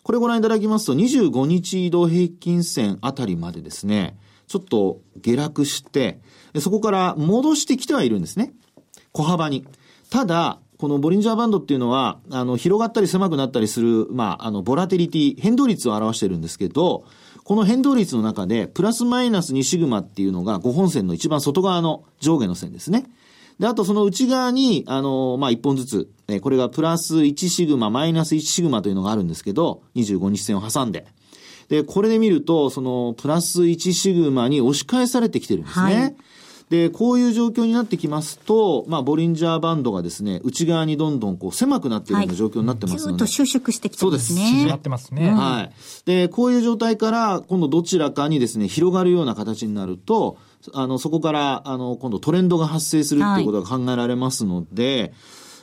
[0.02, 6.20] これご覧いただきますと、25日移動平均線あたりまでですね、ちょっと下落して、
[6.58, 8.52] そこから戻してきてはいるんですね。
[9.12, 9.66] 小幅に。
[10.10, 17.04] ただ、このボリンジャーバンドっていうのは、あの、広がったり狭くなったりする、まあ、あの、ボラテリティ、変動率を表してるんですけど、
[17.50, 23.10] この変動率の中で、プラスマイナス2シグマっていうのが5本線の一番外側の上下の線ですね。
[23.58, 31.08] で、あとその内側に、あの、まあ、1本ずつ、えこれがプラス1シグマ、マイナス1シグマというのがあるんですけど、25日線を挟んで。
[31.68, 35.94] で、これで見ると、その、プラス1シグマに押し返されてきてるんですね。
[36.00, 36.16] はい
[36.70, 43.22] で、こういう状況になってきますと、まあ、ボリンジャーバンドがですね、内側にどんどんこう狭くなっているような状況になってますので。
[43.22, 44.38] はい、ずっと収縮してきてますね。
[44.38, 44.50] そうです。
[44.52, 45.30] 縮まってますね。
[45.30, 45.72] はい。
[46.06, 50.38] で、こういう状態から、今度どちらかにですね、広がるような形になると、
[50.72, 55.12] あの、そこから、あの、今度トレンドが発生するっていうことが考えられますので、はい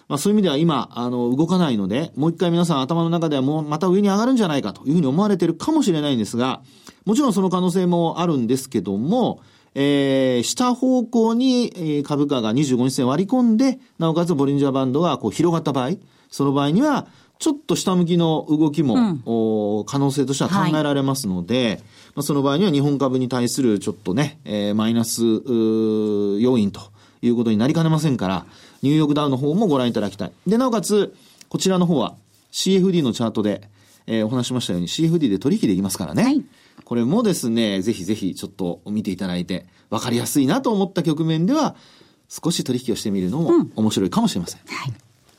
[0.08, 6.62] まあそういう意味では今、あの、動かないので、もう一回皆さん頭の中ではもうまた上に上がるんじゃないかというふうに思われてるかもしれないんですが、
[7.06, 9.42] もちろんその可能性もあるんですけども、
[9.80, 15.92] えー、下方向に、えー、株価が25日線割り込んで、なおかつボリンジャーバンドがこう広がった場合、
[16.32, 17.06] その場合には、
[17.38, 21.84] ちょっと下向きの動きも、うん、お可能性としては考えられますので、はい、ま
[22.22, 26.82] あ、その場合には日本株に対するちょっとね、えー、マイナス要因と
[27.22, 28.48] いうことになりかねませんから、
[28.82, 30.32] ニューヨークダウの方もご覧いただきたい。
[30.48, 31.14] で、なおかつ、
[31.50, 32.16] こちらの方は
[32.52, 33.70] CFD のチャートで、
[34.08, 36.24] えー、お話しましたように CFD で取引できますからね。
[36.24, 36.44] はい
[36.84, 41.76] これもですね、ぜひぜひちょっと見ていただいて、分かりやすいなと思った局面では、
[42.30, 44.62] 少し取引をしてみるのも面白いかもしれません。
[44.68, 44.94] うん、はい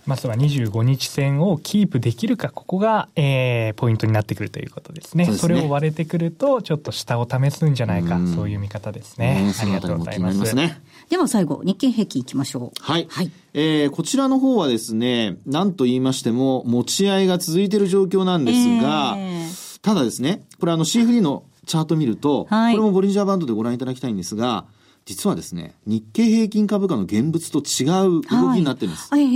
[0.09, 5.27] まずは25日線をキープできるか、ここが、えー、ポイントになってくるということですね。
[5.27, 9.53] ねそれを割れてくると、ちょっと下を試すんじゃないか、うそういう見方ですね。
[9.61, 10.39] ありがとうございます。
[10.39, 10.81] ますね、
[11.11, 12.83] では最後、日経平均いきましょう。
[12.83, 13.07] はい。
[13.11, 24.67] はい、えー、こちらの方はですね、なんと言いましても、持ち合いが続いている状況なんですが、えー、ただですね、これあの CFD のチャート見ると、はい、これもボリンジャーバンドでご覧いただきたいんですが、
[25.05, 27.85] 実はですね、日経平均株価の現物と違
[28.19, 29.09] う動きになってるんです。
[29.11, 29.31] はい、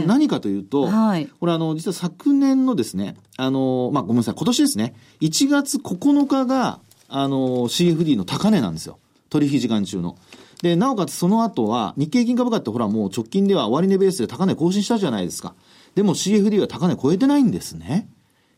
[0.00, 8.98] で何かというと、はい、これあの、実は昨年のですね、あの、まあ、ごめんなさい、今年ですね、1月9日が、あの、CFD の高値なんですよ。
[9.28, 10.16] 取引時間中の。
[10.62, 15.54] で、なおかつその後は、日経平均株価ってほらもう直近では終値ベースで高値更新したじゃないですか。
[15.94, 18.08] でも CFD は高値超えてないんですね。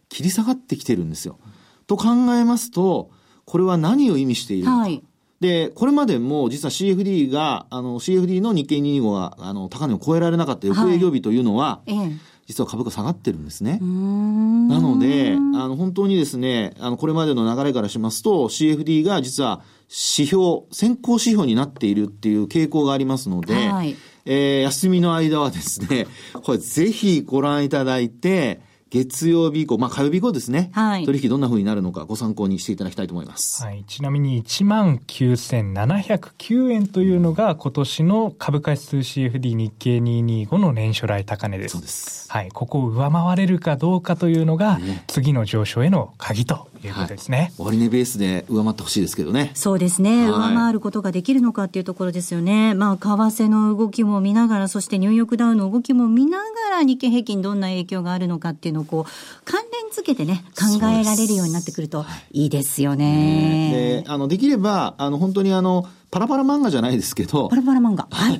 [0.09, 1.39] 切り下がってきてるんですよ。
[1.87, 3.11] と考えますと、
[3.45, 4.79] これは何を意味しているのか。
[4.79, 5.03] はい、
[5.41, 12.13] で、これまでも実は CFD が、あの、CFD の日経225が、あの、高値を超えられなかった翌営業日というのは、はい、
[12.47, 13.79] 実は株価下がってるんですね。
[13.81, 15.37] なので、あ
[15.69, 23.97] の、本当にですね、あの、これまでの流れからしますと、CFD が実は指標、先行指標になっているっていう傾向がありますので、はい、
[24.27, 26.07] えー、休みの間はですね、
[26.43, 28.61] これぜひご覧いただいて、
[28.91, 30.71] 月曜日以降、まあ火曜日以降ですね。
[30.73, 31.07] はい。
[31.07, 33.65] 取引どんな風になるのかご参考にしていただきたいと思います。
[33.65, 33.85] はい。
[33.87, 41.73] ちなみに19,709円というのが今年の株価指数 CFD 日経225の年初来高値です。
[41.73, 42.31] そうです。
[42.31, 42.51] はい。
[42.51, 47.39] ここを上回れるかどうかというのが、次の上昇への鍵ということですね。
[47.39, 49.53] はい、終値ベースで上回ってほしいですけどね。
[49.55, 52.75] そうですね、はい、上回ることができるのかっていうところですよね。
[52.75, 59.11] まあ、為替の動きも見ながら、そしてニューヨークダウの動きも見ながら、日経平均どんな影響があるのかっていうのをこう、
[59.45, 64.03] 関連付けてね、考えられるようになってくるといいですよね。
[64.05, 67.49] で、あの、できれば、あの、本当にあの、パラパラ漫画じゃないですけど。
[67.49, 68.07] パラパラ漫画。
[68.09, 68.39] はい。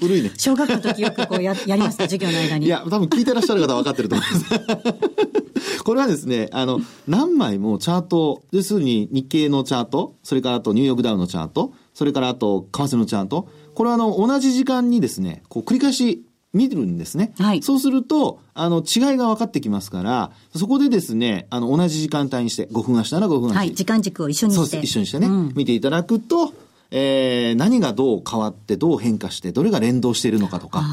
[0.00, 0.32] 古いね。
[0.36, 2.66] 小学校の時よくこうややりました、授業の間に。
[2.66, 5.82] いや、多分聞いてらっしゃる方は分かってると思います。
[5.84, 17.34] これはですね、あの、何枚もチャート、要するに日経のチャート、それからあとニューヨークダウのチャート、それからあと為替のチャート、これはあの、同じ時間にですね、こう繰り返し見るんですね。
[17.38, 17.62] はい。
[17.62, 23.56] そうすると、あの、違いが分かってきますから、そこでですね、あの、同じ時間帯にして、5分足なら5分足。
[23.56, 24.70] はい、時間軸を一緒にして。
[24.70, 26.52] そう一緒にしてね、うん、見ていただくと、
[26.90, 30.84] えー、何がどう変わって、どう変化して、どれが連動しているのかとか、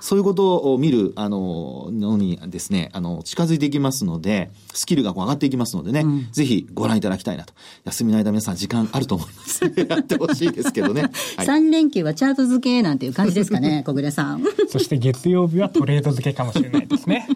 [0.00, 7.52] そういうことを見る、あの、のにですね、あの、近づいていきますので、スキルが上がっていきますのでね、うん、ぜひご覧いただきたいなと。
[7.84, 9.64] 休みの間皆さん時間あると思います。
[9.88, 11.02] やってほしいですけどね。
[11.36, 14.44] はい、3連休はチャート付けなんていう感じですかね、 小暮さん。
[14.68, 17.26] そして月曜日はトレード付けかもしれないですね。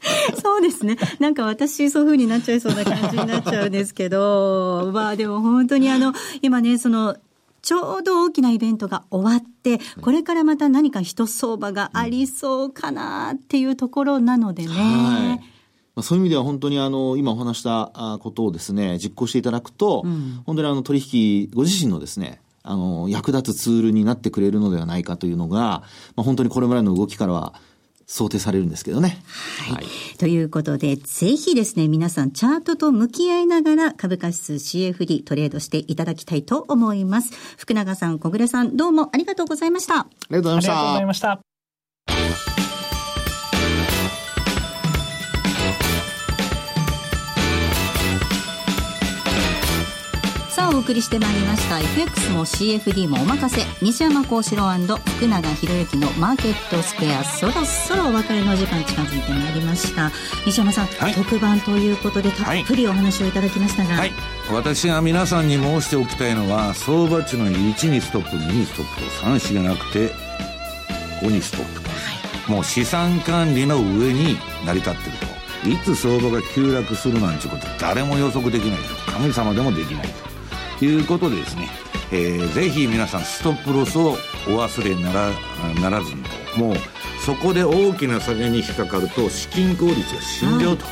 [0.42, 0.96] そうですね。
[1.18, 6.12] なんか私、そういう風になっちゃいそうな感じになっちゃうんですけど、まあでも本当にあの、
[6.42, 7.16] 今ね、その、
[7.62, 14.68] ちょうど大きなイベントが終わって、これからまた何か一相場がありそうかなっていうところなのでね。
[14.68, 15.40] は
[15.96, 16.02] い。
[16.02, 25.82] そういう意味では本当にあの、今お話したことをですね、実行していただくと、うん、本当にあの取引、ご自身のですね、あの、役立つツールになってくれるのではないかというのが、ま
[26.18, 27.54] あ、本当にこれまでの動きからは
[28.10, 29.22] 想定されるんですけどね。
[29.60, 29.74] はい。
[29.76, 29.84] はい、
[30.18, 37.32] ということで、ぜひですね、皆さんチャートと向き合いながら株価指数 CFD トレードしていただきたいと思います。
[37.56, 40.00] 福永さん、小暮さん、どうもありがとうございました。
[40.00, 40.72] ありがとうございました。
[40.72, 41.20] ありがとうございまし
[42.56, 42.69] た。
[50.68, 51.78] お送りしてまいりました。
[51.80, 53.62] FX も CFD もお任せ。
[53.82, 60.10] 西山幸四郎福永博之のマーケットスクエアそろそろお別れの時間近づいてまいりました。
[60.46, 64.12] 西山さん、はい、特番ということでたっぷりお話をいただきましたが、はい、
[64.52, 70.12] 私が皆さんに申しておきたいのは相場値の1にストップ2にストップと3子がなくて
[71.22, 71.94] 5にストップと、は
[72.48, 75.40] い、もう資産管理の上に成り立ってると。
[75.68, 78.78] いつ相場が急落するなんてこと誰も予測できない。
[78.78, 80.29] と神様でもできないと
[80.84, 81.68] いうことでですね、
[82.12, 84.12] えー、ぜひ皆さんストップロスを
[84.48, 85.30] お忘れなら
[85.80, 86.22] ならずに
[86.56, 86.76] もう
[87.24, 90.86] そこで大きな下げに引っかかると資金効率が死んじゃうと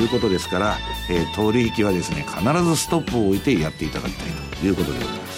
[0.00, 0.76] いうことですから、
[1.10, 4.26] えー、取引はですね必ずストップを置いてやっていただきたい
[4.60, 5.33] ということでございます。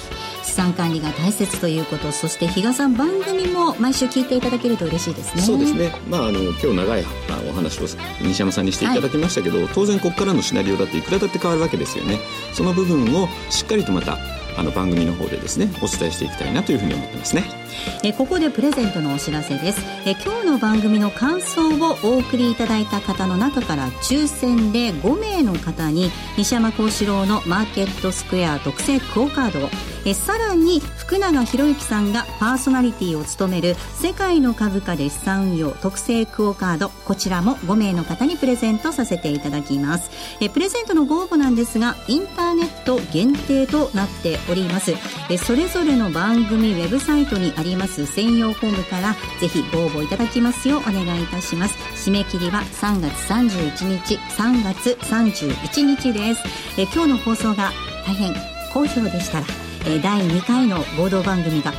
[0.56, 5.42] 資産管理が大切ということそして比嘉さん番組も毎週聞いていただけると嬉しいですね。
[5.42, 5.92] そうですね。
[6.08, 7.04] まああの今日長い
[7.46, 7.82] お話を
[8.22, 12.18] 西山さんにしていただきましたけど、はい、当然ここからのシナリオだっていくらだって変わるわけですよね。
[12.54, 14.16] その部分をしっかりとまた
[14.56, 17.65] あの番組の方でですねお伝えしていきたいなというふうに思ってますね
[18.02, 19.80] えここでプレゼントのお知らせです。
[20.04, 29.70] え今日の番組の感想をお送りいただいた方の中から抽選で5名の方に西山幸四郎のマーケットスクエア特製クオカードを
[30.06, 40.10] えさらに福永博之さんがパーソナリティを務める世界の株価で資産運用特製クオカードこちらも5名の方にプレゼントさせていただきます。
[40.40, 44.94] えプレゼントのご応募なんですがインターネット限定となっております。
[45.28, 48.06] えそれぞれの番組ウェブサイトにあります。
[48.06, 51.74] 専用フォームからぜひご応募いただきますようお願いいたします。
[52.08, 56.42] 締め切りは3月31日3月31日です。
[56.78, 57.72] え今日の放送が
[58.06, 58.34] 大変
[58.72, 59.46] 好評でしたら
[59.86, 61.72] え第2回の合同番組が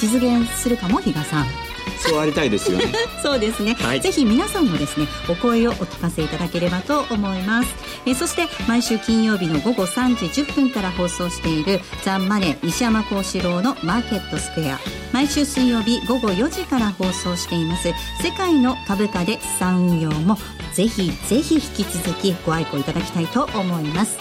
[0.00, 1.67] 実現するかも比嘉さん。
[1.98, 2.86] そうありたいですよね。
[3.22, 7.68] そうですね、はい、ぜひ皆さんもですねお声をお聞かせいただければと思います。
[8.06, 14.80] えそして毎週金曜日の午後3時10分から放送している「ザンマネー西山幸四郎のマーケットスクエア」
[15.12, 17.92] 毎週水曜日午後4時から放送しています。
[18.22, 20.38] 世界の株価で資産運用も
[20.74, 24.16] ぜひぜひ引き続きご愛顧いただきたいと思います。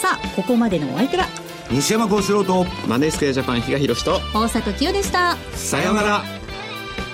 [0.00, 1.26] さあここまでのお相手は
[1.70, 5.36] 西山幸四郎とマネースクエアジャパン比嘉宏と大里清でした。
[5.54, 6.41] さようなら